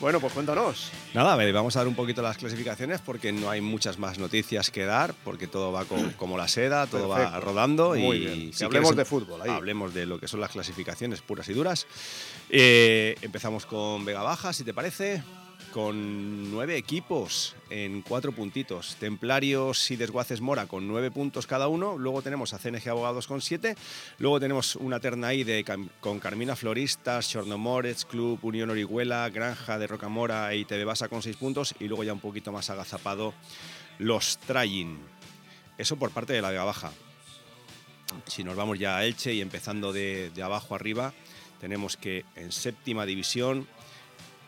Bueno, 0.00 0.20
pues 0.20 0.32
cuéntanos. 0.32 0.90
Nada, 1.14 1.32
a 1.32 1.36
ver, 1.36 1.52
vamos 1.52 1.76
a 1.76 1.80
dar 1.80 1.88
un 1.88 1.94
poquito 1.94 2.20
las 2.20 2.36
clasificaciones 2.36 3.00
porque 3.00 3.32
no 3.32 3.48
hay 3.48 3.60
muchas 3.60 3.98
más 3.98 4.18
noticias 4.18 4.70
que 4.70 4.84
dar, 4.84 4.99
porque 5.24 5.46
todo 5.46 5.72
va 5.72 5.84
co- 5.84 5.96
como 6.16 6.36
la 6.36 6.48
seda, 6.48 6.86
todo 6.86 7.08
va 7.08 7.16
Perfecto. 7.16 7.40
rodando. 7.40 7.94
Muy 7.94 8.16
y 8.16 8.20
bien. 8.20 8.52
Si 8.52 8.64
hablemos 8.64 8.90
quieres, 8.90 8.96
de 8.98 9.04
fútbol, 9.04 9.42
ahí. 9.42 9.50
Hablemos 9.50 9.94
de 9.94 10.06
lo 10.06 10.18
que 10.18 10.28
son 10.28 10.40
las 10.40 10.50
clasificaciones 10.50 11.20
puras 11.22 11.48
y 11.48 11.52
duras. 11.54 11.86
Eh, 12.48 13.16
empezamos 13.22 13.66
con 13.66 14.04
Vega 14.04 14.22
Baja, 14.22 14.52
si 14.52 14.64
te 14.64 14.74
parece, 14.74 15.22
con 15.72 16.50
nueve 16.50 16.76
equipos 16.76 17.54
en 17.70 18.02
cuatro 18.02 18.32
puntitos. 18.32 18.96
Templarios 18.98 19.90
y 19.92 19.96
Desguaces 19.96 20.40
Mora 20.40 20.66
con 20.66 20.88
nueve 20.88 21.12
puntos 21.12 21.46
cada 21.46 21.68
uno. 21.68 21.96
Luego 21.96 22.22
tenemos 22.22 22.52
a 22.52 22.58
CNG 22.58 22.88
Abogados 22.88 23.28
con 23.28 23.40
siete. 23.40 23.76
Luego 24.18 24.40
tenemos 24.40 24.74
una 24.74 24.98
terna 24.98 25.28
ahí 25.28 25.44
de, 25.44 25.64
con 26.00 26.18
Carmina 26.18 26.56
Floristas, 26.56 27.28
Chornomorets, 27.30 28.04
Club, 28.04 28.40
Unión 28.42 28.70
Orihuela, 28.70 29.28
Granja 29.30 29.78
de 29.78 29.86
Rocamora 29.86 30.52
e 30.52 30.56
ITV 30.58 30.84
Basa 30.84 31.08
con 31.08 31.22
seis 31.22 31.36
puntos. 31.36 31.72
Y 31.78 31.84
luego 31.86 32.02
ya 32.02 32.12
un 32.12 32.20
poquito 32.20 32.50
más 32.50 32.68
agazapado 32.68 33.32
los 34.00 34.38
Trayin. 34.38 34.98
Eso 35.76 35.96
por 35.96 36.10
parte 36.10 36.32
de 36.32 36.40
la 36.40 36.50
Vega 36.50 36.64
Baja. 36.64 36.90
Si 38.26 38.42
nos 38.42 38.56
vamos 38.56 38.78
ya 38.78 38.96
a 38.96 39.04
Elche 39.04 39.34
y 39.34 39.40
empezando 39.40 39.92
de, 39.92 40.30
de 40.30 40.42
abajo 40.42 40.74
arriba, 40.74 41.12
tenemos 41.60 41.96
que 41.96 42.24
en 42.34 42.50
séptima 42.50 43.04
división 43.06 43.68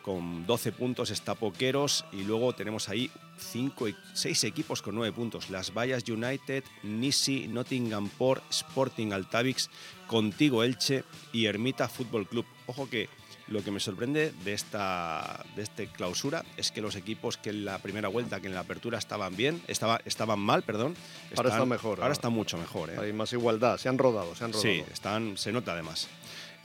con 0.02 0.46
12 0.46 0.72
puntos 0.72 1.10
está 1.10 1.34
Poqueros 1.34 2.04
y 2.12 2.24
luego 2.24 2.54
tenemos 2.54 2.88
ahí 2.88 3.10
5 3.38 3.88
y 3.88 3.96
6 4.14 4.44
equipos 4.44 4.82
con 4.82 4.94
9 4.94 5.14
puntos. 5.14 5.50
Las 5.50 5.72
Vallas 5.72 6.08
United, 6.08 6.64
Nisi, 6.82 7.46
Nottingham 7.46 8.08
Port, 8.08 8.42
Sporting 8.50 9.12
Altavix, 9.12 9.70
Contigo 10.06 10.64
Elche 10.64 11.04
y 11.32 11.44
Ermita 11.44 11.88
Fútbol 11.88 12.26
Club. 12.26 12.46
Ojo 12.66 12.88
que 12.88 13.08
lo 13.48 13.62
que 13.62 13.70
me 13.70 13.80
sorprende 13.80 14.32
de 14.44 14.52
esta 14.52 15.44
de 15.56 15.62
este 15.62 15.86
clausura 15.88 16.44
es 16.56 16.70
que 16.70 16.80
los 16.80 16.96
equipos 16.96 17.36
que 17.36 17.50
en 17.50 17.64
la 17.64 17.78
primera 17.78 18.08
vuelta, 18.08 18.40
que 18.40 18.46
en 18.46 18.54
la 18.54 18.60
apertura 18.60 18.98
estaban 18.98 19.36
bien, 19.36 19.60
estaba, 19.68 20.00
estaban 20.04 20.38
mal, 20.38 20.62
perdón. 20.62 20.94
Ahora 21.36 21.50
están 21.50 21.68
mejor, 21.68 21.90
Ahora 21.90 22.02
ahora. 22.04 22.12
están 22.12 22.32
mucho 22.32 22.56
mejor. 22.58 22.90
¿eh? 22.90 22.96
Hay 23.00 23.12
más 23.12 23.32
igualdad, 23.32 23.78
se 23.78 23.88
han 23.88 23.98
rodado, 23.98 24.34
se 24.34 24.44
han 24.44 24.52
rodado. 24.52 24.72
Sí, 24.72 24.82
están, 24.92 25.36
se 25.36 25.52
nota 25.52 25.72
además. 25.72 26.08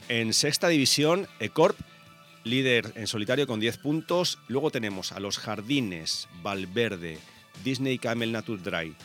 En 0.10 0.34
sexta 0.34 0.68
división, 0.70 1.28
Ecorp, 1.40 1.78
líder 2.44 2.94
en 2.96 3.08
solitario 3.08 3.48
con 3.48 3.60
10 3.60 3.78
puntos. 3.78 4.40
Luego 4.48 4.72
tenemos 4.72 5.12
a 5.12 5.20
los 5.20 5.38
Jardines, 5.38 6.28
Valverde, 6.42 7.20
Disney 7.64 7.98
Camel 7.98 8.32
Nature 8.32 8.62
Dry 8.62 8.96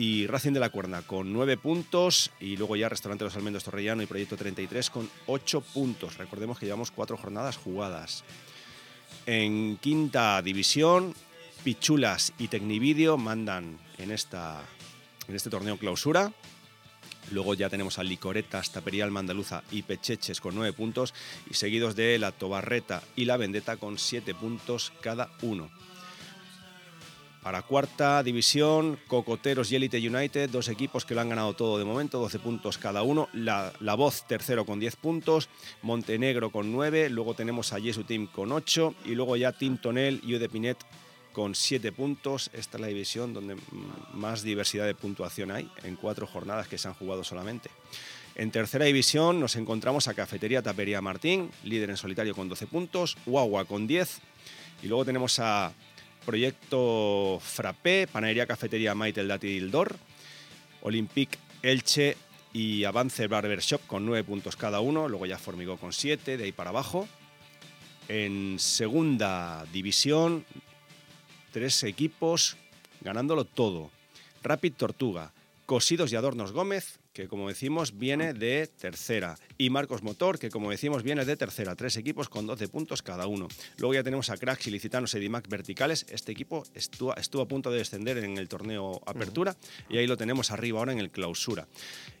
y 0.00 0.26
Racing 0.26 0.52
de 0.52 0.60
la 0.60 0.70
Cuerna 0.70 1.02
con 1.02 1.30
9 1.30 1.58
puntos. 1.58 2.30
Y 2.40 2.56
luego 2.56 2.74
ya 2.74 2.88
Restaurante 2.88 3.24
Los 3.24 3.36
Almendos 3.36 3.64
Torrellano 3.64 4.02
y 4.02 4.06
Proyecto 4.06 4.34
33 4.34 4.88
con 4.88 5.10
8 5.26 5.60
puntos. 5.60 6.16
Recordemos 6.16 6.58
que 6.58 6.64
llevamos 6.64 6.90
4 6.90 7.18
jornadas 7.18 7.58
jugadas. 7.58 8.24
En 9.26 9.76
quinta 9.76 10.40
división, 10.40 11.14
Pichulas 11.64 12.32
y 12.38 12.48
Tecnivideo 12.48 13.18
mandan 13.18 13.78
en, 13.98 14.10
esta, 14.10 14.62
en 15.28 15.36
este 15.36 15.50
torneo 15.50 15.76
clausura. 15.76 16.32
Luego 17.30 17.52
ya 17.52 17.68
tenemos 17.68 17.98
a 17.98 18.02
Licoretas, 18.02 18.72
Tapería 18.72 19.04
Almandaluza 19.04 19.62
y 19.70 19.82
Pecheches 19.82 20.40
con 20.40 20.54
9 20.54 20.72
puntos 20.72 21.12
y 21.50 21.52
seguidos 21.52 21.94
de 21.94 22.18
la 22.18 22.32
Tobarreta 22.32 23.02
y 23.16 23.26
la 23.26 23.36
Vendetta 23.36 23.76
con 23.76 23.98
7 23.98 24.34
puntos 24.34 24.94
cada 25.02 25.28
uno. 25.42 25.68
Para 27.42 27.62
cuarta 27.62 28.22
división, 28.22 28.98
Cocoteros 29.06 29.72
y 29.72 29.76
Elite 29.76 29.96
United, 29.96 30.50
dos 30.50 30.68
equipos 30.68 31.06
que 31.06 31.14
lo 31.14 31.22
han 31.22 31.30
ganado 31.30 31.54
todo 31.54 31.78
de 31.78 31.86
momento, 31.86 32.18
12 32.18 32.38
puntos 32.38 32.76
cada 32.76 33.02
uno. 33.02 33.30
La, 33.32 33.72
la 33.80 33.94
Voz 33.94 34.26
tercero 34.26 34.66
con 34.66 34.78
10 34.78 34.96
puntos, 34.96 35.48
Montenegro 35.80 36.50
con 36.50 36.70
9, 36.70 37.08
luego 37.08 37.32
tenemos 37.32 37.72
a 37.72 37.80
Jesu 37.80 38.04
Team 38.04 38.26
con 38.26 38.52
8 38.52 38.94
y 39.06 39.14
luego 39.14 39.36
ya 39.36 39.52
Team 39.52 39.78
Tonel 39.78 40.20
y 40.22 40.34
Udepinet 40.34 40.76
con 41.32 41.54
7 41.54 41.92
puntos. 41.92 42.50
Esta 42.52 42.76
es 42.76 42.80
la 42.82 42.88
división 42.88 43.32
donde 43.32 43.56
más 44.12 44.42
diversidad 44.42 44.84
de 44.84 44.94
puntuación 44.94 45.50
hay, 45.50 45.70
en 45.84 45.96
cuatro 45.96 46.26
jornadas 46.26 46.68
que 46.68 46.76
se 46.76 46.88
han 46.88 46.94
jugado 46.94 47.24
solamente. 47.24 47.70
En 48.34 48.50
tercera 48.50 48.84
división 48.84 49.40
nos 49.40 49.56
encontramos 49.56 50.08
a 50.08 50.14
Cafetería 50.14 50.60
Tapería 50.60 51.00
Martín, 51.00 51.50
líder 51.64 51.88
en 51.88 51.96
solitario 51.96 52.34
con 52.34 52.50
12 52.50 52.66
puntos, 52.66 53.16
Guagua 53.24 53.64
con 53.64 53.86
10 53.86 54.20
y 54.82 54.88
luego 54.88 55.04
tenemos 55.04 55.38
a 55.38 55.72
Proyecto 56.24 57.40
Frappé, 57.42 58.06
Panadería 58.06 58.46
Cafetería 58.46 58.94
Maitel 58.94 59.28
Dátil 59.28 59.70
Dor, 59.70 59.96
Olympique 60.82 61.38
Elche 61.62 62.16
y 62.52 62.84
Avance 62.84 63.26
Barber 63.26 63.60
Shop 63.60 63.80
con 63.86 64.06
9 64.06 64.24
puntos 64.24 64.56
cada 64.56 64.80
uno, 64.80 65.08
luego 65.08 65.26
ya 65.26 65.38
Formigó 65.38 65.76
con 65.76 65.92
7, 65.92 66.36
de 66.36 66.44
ahí 66.44 66.52
para 66.52 66.70
abajo. 66.70 67.08
En 68.08 68.58
segunda 68.58 69.64
división, 69.72 70.44
tres 71.52 71.82
equipos 71.82 72.56
ganándolo 73.00 73.44
todo. 73.44 73.90
Rapid 74.42 74.74
Tortuga, 74.74 75.32
Cosidos 75.66 76.12
y 76.12 76.16
Adornos 76.16 76.52
Gómez 76.52 76.99
que 77.12 77.28
como 77.28 77.48
decimos 77.48 77.98
viene 77.98 78.32
de 78.34 78.66
tercera, 78.66 79.36
y 79.58 79.70
Marcos 79.70 80.02
Motor, 80.02 80.38
que 80.38 80.50
como 80.50 80.70
decimos 80.70 81.02
viene 81.02 81.24
de 81.24 81.36
tercera, 81.36 81.74
tres 81.74 81.96
equipos 81.96 82.28
con 82.28 82.46
12 82.46 82.68
puntos 82.68 83.02
cada 83.02 83.26
uno. 83.26 83.48
Luego 83.78 83.94
ya 83.94 84.02
tenemos 84.02 84.30
a 84.30 84.36
Cracks, 84.36 84.66
Ilicitanos, 84.66 85.14
Edimac 85.14 85.48
Verticales. 85.48 86.06
Este 86.08 86.32
equipo 86.32 86.64
estuvo, 86.74 87.14
estuvo 87.16 87.42
a 87.42 87.48
punto 87.48 87.70
de 87.70 87.78
descender 87.78 88.18
en 88.18 88.38
el 88.38 88.48
torneo 88.48 89.00
Apertura 89.06 89.56
y 89.88 89.98
ahí 89.98 90.06
lo 90.06 90.16
tenemos 90.16 90.50
arriba 90.50 90.78
ahora 90.78 90.92
en 90.92 90.98
el 90.98 91.10
Clausura. 91.10 91.66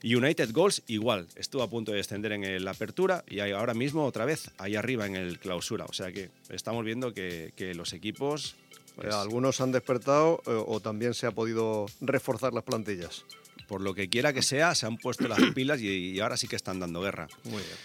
United 0.02 0.52
Goals 0.52 0.82
igual, 0.86 1.28
estuvo 1.36 1.62
a 1.62 1.70
punto 1.70 1.92
de 1.92 1.98
descender 1.98 2.32
en 2.32 2.44
el 2.44 2.66
Apertura 2.66 3.24
y 3.28 3.40
ahí 3.40 3.52
ahora 3.52 3.74
mismo 3.74 4.04
otra 4.04 4.24
vez 4.24 4.50
ahí 4.58 4.76
arriba 4.76 5.06
en 5.06 5.16
el 5.16 5.38
Clausura. 5.38 5.86
O 5.86 5.92
sea 5.92 6.12
que 6.12 6.30
estamos 6.48 6.84
viendo 6.84 7.14
que, 7.14 7.52
que 7.56 7.74
los 7.74 7.92
equipos... 7.92 8.56
Eh, 9.02 9.08
Algunos 9.12 9.60
han 9.60 9.72
despertado 9.72 10.42
eh, 10.46 10.50
o 10.50 10.80
también 10.80 11.14
se 11.14 11.26
ha 11.26 11.30
podido 11.30 11.86
reforzar 12.00 12.52
las 12.52 12.64
plantillas. 12.64 13.24
Por 13.68 13.80
lo 13.80 13.94
que 13.94 14.08
quiera 14.08 14.32
que 14.32 14.42
sea, 14.42 14.74
se 14.74 14.86
han 14.86 14.96
puesto 14.96 15.28
las 15.28 15.38
pilas 15.54 15.80
y, 15.80 15.88
y 16.10 16.20
ahora 16.20 16.36
sí 16.36 16.48
que 16.48 16.56
están 16.56 16.80
dando 16.80 17.00
guerra. 17.00 17.28
Muy 17.44 17.62
bien. 17.62 17.76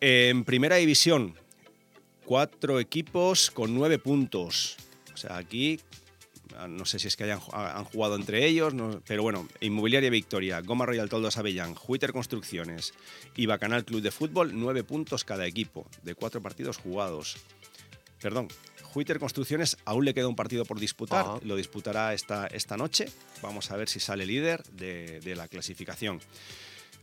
En 0.00 0.44
primera 0.44 0.76
división, 0.76 1.34
cuatro 2.24 2.78
equipos 2.80 3.50
con 3.50 3.74
nueve 3.74 3.98
puntos. 3.98 4.76
O 5.12 5.16
sea, 5.16 5.36
aquí 5.36 5.80
ah, 6.56 6.68
no 6.68 6.84
sé 6.84 6.98
si 7.00 7.08
es 7.08 7.16
que 7.16 7.24
hayan, 7.24 7.40
han 7.52 7.84
jugado 7.84 8.14
entre 8.14 8.46
ellos, 8.46 8.74
no- 8.74 9.02
pero 9.06 9.22
bueno, 9.22 9.48
Inmobiliaria 9.60 10.10
Victoria, 10.10 10.60
Goma 10.60 10.86
Royal 10.86 11.08
Toldos 11.08 11.36
Avellán, 11.38 11.74
Juiter 11.74 12.12
Construcciones 12.12 12.94
y 13.34 13.46
Bacanal 13.46 13.84
Club 13.84 14.02
de 14.02 14.10
Fútbol, 14.12 14.52
nueve 14.54 14.84
puntos 14.84 15.24
cada 15.24 15.46
equipo, 15.46 15.88
de 16.04 16.14
cuatro 16.14 16.40
partidos 16.40 16.76
jugados. 16.76 17.36
Perdón, 18.20 18.48
Juiter 18.98 19.20
Construcciones 19.20 19.76
aún 19.84 20.04
le 20.04 20.12
queda 20.12 20.26
un 20.26 20.34
partido 20.34 20.64
por 20.64 20.80
disputar, 20.80 21.24
Ajá. 21.24 21.38
lo 21.44 21.54
disputará 21.54 22.14
esta, 22.14 22.48
esta 22.48 22.76
noche. 22.76 23.06
Vamos 23.42 23.70
a 23.70 23.76
ver 23.76 23.88
si 23.88 24.00
sale 24.00 24.26
líder 24.26 24.64
de, 24.72 25.20
de 25.20 25.36
la 25.36 25.46
clasificación. 25.46 26.20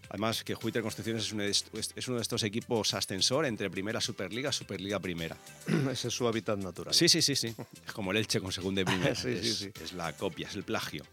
Además, 0.10 0.44
que 0.44 0.56
Juiter 0.56 0.82
Construcciones 0.82 1.24
es 1.24 1.32
uno, 1.32 1.44
de, 1.44 1.52
est- 1.52 1.70
es 1.74 2.08
uno 2.10 2.18
de 2.18 2.22
estos 2.22 2.44
equipos 2.44 2.94
ascensor 2.94 3.46
entre 3.46 3.70
Primera 3.70 4.02
Superliga, 4.02 4.52
Superliga 4.52 5.00
Primera. 5.00 5.38
Ese 5.90 6.10
es 6.10 6.14
su 6.14 6.28
hábitat 6.28 6.60
natural. 6.60 6.94
Sí, 6.94 7.08
sí, 7.08 7.22
sí, 7.22 7.34
sí. 7.38 7.56
Es 7.88 7.94
como 7.94 8.12
el 8.12 8.18
Elche 8.18 8.42
con 8.42 8.52
segunda 8.52 8.82
y 8.82 8.84
primera. 8.84 9.16
Sí, 9.16 9.30
es, 9.30 9.56
sí. 9.60 9.70
es 9.82 9.94
la 9.94 10.12
copia, 10.18 10.50
es 10.50 10.56
el 10.56 10.64
plagio. 10.64 11.06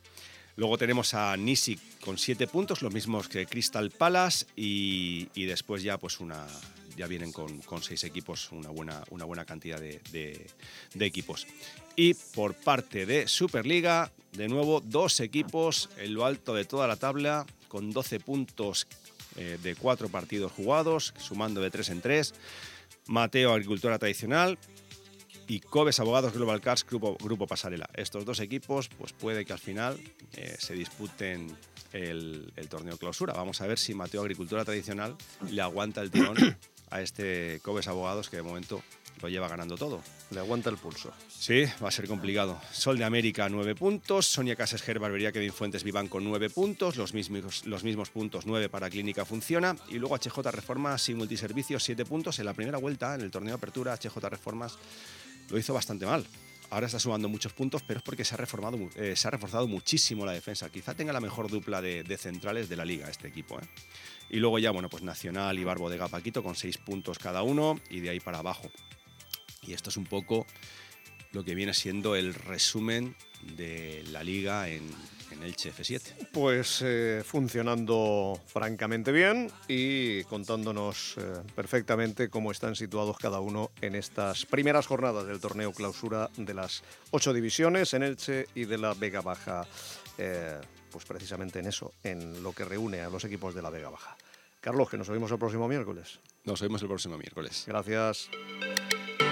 Luego 0.57 0.76
tenemos 0.78 1.14
a 1.14 1.37
Nisic 1.37 1.78
con 2.01 2.18
siete 2.18 2.49
puntos, 2.49 2.83
los 2.83 2.93
mismos 2.93 3.28
que 3.28 3.47
Crystal 3.47 3.89
Palace, 3.93 4.47
y, 4.57 5.28
y 5.37 5.45
después 5.45 5.85
ya 5.85 5.97
pues 5.97 6.18
una 6.18 6.45
ya 6.97 7.07
vienen 7.07 7.32
con, 7.32 7.59
con 7.62 7.82
seis 7.82 8.05
equipos, 8.05 8.51
una 8.53 8.70
buena, 8.70 9.03
una 9.11 9.24
buena 9.24 9.45
cantidad 9.45 9.80
de, 9.80 10.47
equipos. 10.99 11.47
Y 11.97 12.14
por 12.14 12.55
parte 12.55 13.07
de 13.07 13.28
Superliga, 13.28 14.12
de 14.32 14.49
nuevo, 14.49 14.80
dos 14.80 15.20
equipos 15.20 15.90
en 15.99 16.14
lo 16.14 16.24
alto 16.24 16.55
de 16.55 16.64
toda 16.64 16.86
la 16.86 16.97
tabla, 16.97 17.47
con 17.68 17.90
12 17.90 18.20
puntos 18.20 18.86
eh, 19.36 19.59
de 19.62 19.74
cuatro 19.74 20.09
partidos 20.09 20.53
jugados, 20.53 21.14
sumando 21.18 21.61
de 21.61 21.70
tres 21.70 21.88
en 21.88 22.01
tres. 22.01 22.34
Mateo, 23.07 23.53
Agricultura 23.53 23.99
Tradicional, 23.99 24.59
y 25.49 25.61
Cobes 25.61 26.01
Abogados 26.01 26.32
Global 26.32 26.61
Cars 26.61 26.86
Grupo, 26.86 27.16
Grupo 27.20 27.47
Pasarela. 27.47 27.88
Estos 27.95 28.24
dos 28.24 28.40
equipos, 28.40 28.88
pues 28.88 29.12
puede 29.12 29.45
que 29.45 29.53
al 29.53 29.59
final 29.59 29.99
eh, 30.34 30.57
se 30.59 30.74
disputen 30.74 31.55
el, 31.93 32.53
el 32.57 32.68
torneo 32.68 32.97
clausura. 32.97 33.32
Vamos 33.34 33.61
a 33.61 33.66
ver 33.66 33.78
si 33.78 33.95
Mateo 33.95 34.22
Agricultura 34.22 34.64
Tradicional 34.64 35.16
le 35.51 35.61
aguanta 35.61 36.01
el 36.01 36.11
tirón 36.11 36.36
a 36.93 37.01
este 37.01 37.61
Cobes 37.62 37.88
Abogados 37.88 38.28
que 38.28 38.36
de 38.36 38.43
momento 38.43 38.82
lo 39.20 39.28
lleva 39.28 39.49
ganando 39.49 39.76
todo. 39.76 40.01
Le 40.30 40.40
aguanta 40.40 40.70
el 40.70 40.78
pulso. 40.78 41.12
Sí, 41.28 41.64
va 41.82 41.88
a 41.88 41.93
ser 41.93 42.09
complicado. 42.09 42.61
Sol 42.72 42.99
de 42.99 43.05
América, 43.05 43.49
9 43.49 43.74
puntos. 43.74 44.26
Sonia 44.26 44.57
Casas 44.57 44.82
Ger, 44.82 44.99
Barbería 44.99 45.32
Kevin 45.32 45.53
Fuentes 45.53 45.84
Vivan 45.84 46.09
con 46.09 46.24
9 46.24 46.51
puntos. 46.51 46.97
Los 46.97 47.14
mismos, 47.14 47.66
los 47.66 47.84
mismos 47.84 48.11
puntos, 48.11 48.47
9 48.47 48.68
para 48.68 48.90
Clínica 48.90 49.24
Funciona. 49.24 49.76
Y 49.88 49.99
luego 49.99 50.16
HJ 50.16 50.38
Reformas 50.51 51.09
y 51.09 51.14
Multiservicios, 51.14 51.84
7 51.84 52.05
puntos. 52.05 52.38
En 52.38 52.47
la 52.47 52.55
primera 52.55 52.78
vuelta, 52.78 53.14
en 53.14 53.20
el 53.20 53.30
torneo 53.30 53.53
de 53.53 53.59
apertura, 53.59 53.97
HJ 53.97 54.16
Reformas 54.28 54.76
lo 55.51 55.59
hizo 55.59 55.72
bastante 55.72 56.07
mal. 56.07 56.26
Ahora 56.72 56.86
está 56.86 56.98
sumando 56.98 57.28
muchos 57.28 57.52
puntos, 57.52 57.82
pero 57.86 57.98
es 57.98 58.02
porque 58.02 58.24
se 58.24 58.32
ha, 58.32 58.38
reformado, 58.38 58.78
eh, 58.96 59.14
se 59.14 59.28
ha 59.28 59.30
reforzado 59.30 59.68
muchísimo 59.68 60.24
la 60.24 60.32
defensa. 60.32 60.70
Quizá 60.70 60.94
tenga 60.94 61.12
la 61.12 61.20
mejor 61.20 61.50
dupla 61.50 61.82
de, 61.82 62.16
centrales 62.16 62.70
de 62.70 62.76
la 62.76 62.86
liga 62.86 63.10
este 63.10 63.28
equipo. 63.28 63.60
¿eh? 63.60 63.64
Y 64.30 64.38
luego 64.38 64.58
ya, 64.58 64.70
bueno, 64.70 64.88
pues 64.88 65.02
Nacional 65.02 65.58
y 65.58 65.64
Barbo 65.64 65.90
de 65.90 65.98
Gapaquito 65.98 66.42
con 66.42 66.54
6 66.54 66.78
puntos 66.78 67.18
cada 67.18 67.42
uno 67.42 67.78
y 67.90 68.00
de 68.00 68.08
ahí 68.08 68.20
para 68.20 68.38
abajo. 68.38 68.70
Y 69.60 69.74
esto 69.74 69.90
es 69.90 69.98
un 69.98 70.06
poco 70.06 70.46
lo 71.32 71.44
que 71.44 71.54
viene 71.54 71.74
siendo 71.74 72.16
el 72.16 72.32
resumen 72.32 73.16
de 73.54 74.02
la 74.10 74.24
liga 74.24 74.70
en, 74.70 74.88
en 75.33 75.43
Elche 75.43 75.72
F7. 75.72 76.28
Pues 76.33 76.83
eh, 76.83 77.22
funcionando 77.24 78.41
francamente 78.47 79.12
bien 79.12 79.51
y 79.68 80.24
contándonos 80.24 81.16
eh, 81.18 81.22
perfectamente 81.55 82.28
cómo 82.28 82.53
están 82.53 82.76
situados 82.76 83.16
cada 83.18 83.41
uno 83.41 83.70
en 83.80 83.95
estas 83.95 84.47
primeras 84.47 84.87
jornadas 84.87 85.26
del 85.26 85.41
torneo 85.41 85.72
clausura 85.72 86.30
de 86.37 86.55
las 86.55 86.83
ocho 87.11 87.33
divisiones 87.33 87.95
en 87.95 88.03
Elche 88.03 88.47
y 88.55 88.64
de 88.64 88.78
la 88.78 88.95
Vega 88.95 89.20
Baja. 89.20 89.66
eh, 90.18 90.61
pues 90.91 91.07
precisamente 91.07 91.59
en 91.59 91.66
eso, 91.66 91.95
en 92.05 92.43
lo 92.43 92.53
que 92.53 92.66
reúne 92.66 93.01
a 93.01 93.09
los 93.09 93.24
equipos 93.24 93.55
de 93.55 93.62
la 93.62 93.70
Vega 93.70 93.89
Baja. 93.89 94.14
Carlos, 94.61 94.91
que 94.91 94.99
nos 94.99 95.09
vemos 95.09 95.33
el 95.33 95.39
próximo 95.39 95.66
miércoles. 95.66 96.20
Nos 96.45 96.61
vemos 96.61 96.83
el 96.83 96.89
próximo 96.89 97.16
miércoles. 97.16 97.64
Gracias. 97.66 98.28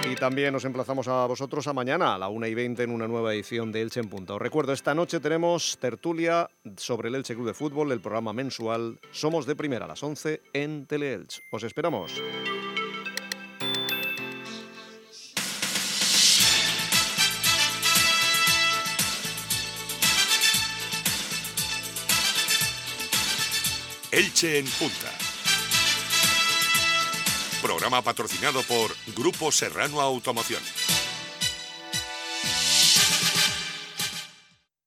Y 0.09 0.15
también 0.15 0.53
nos 0.53 0.65
emplazamos 0.65 1.07
a 1.07 1.25
vosotros 1.25 1.67
a 1.67 1.73
mañana 1.73 2.15
a 2.15 2.17
la 2.17 2.27
1 2.27 2.47
y 2.47 2.53
20 2.53 2.83
en 2.83 2.91
una 2.91 3.07
nueva 3.07 3.33
edición 3.33 3.71
de 3.71 3.81
Elche 3.81 3.99
en 3.99 4.09
Punta. 4.09 4.33
Os 4.33 4.41
recuerdo, 4.41 4.73
esta 4.73 4.93
noche 4.93 5.19
tenemos 5.19 5.77
tertulia 5.79 6.49
sobre 6.77 7.09
el 7.09 7.15
Elche 7.15 7.35
Club 7.35 7.47
de 7.47 7.53
Fútbol, 7.53 7.91
el 7.91 8.01
programa 8.01 8.33
mensual 8.33 8.99
Somos 9.11 9.45
de 9.45 9.55
Primera 9.55 9.85
a 9.85 9.87
las 9.87 10.01
11 10.01 10.41
en 10.53 10.85
Teleelch. 10.85 11.41
Os 11.51 11.63
esperamos. 11.63 12.21
Elche 24.11 24.59
en 24.59 24.65
Punta. 24.65 25.20
Programa 27.61 28.01
patrocinado 28.01 28.63
por 28.63 28.95
Grupo 29.15 29.51
Serrano 29.51 30.01
Automoción. 30.01 30.61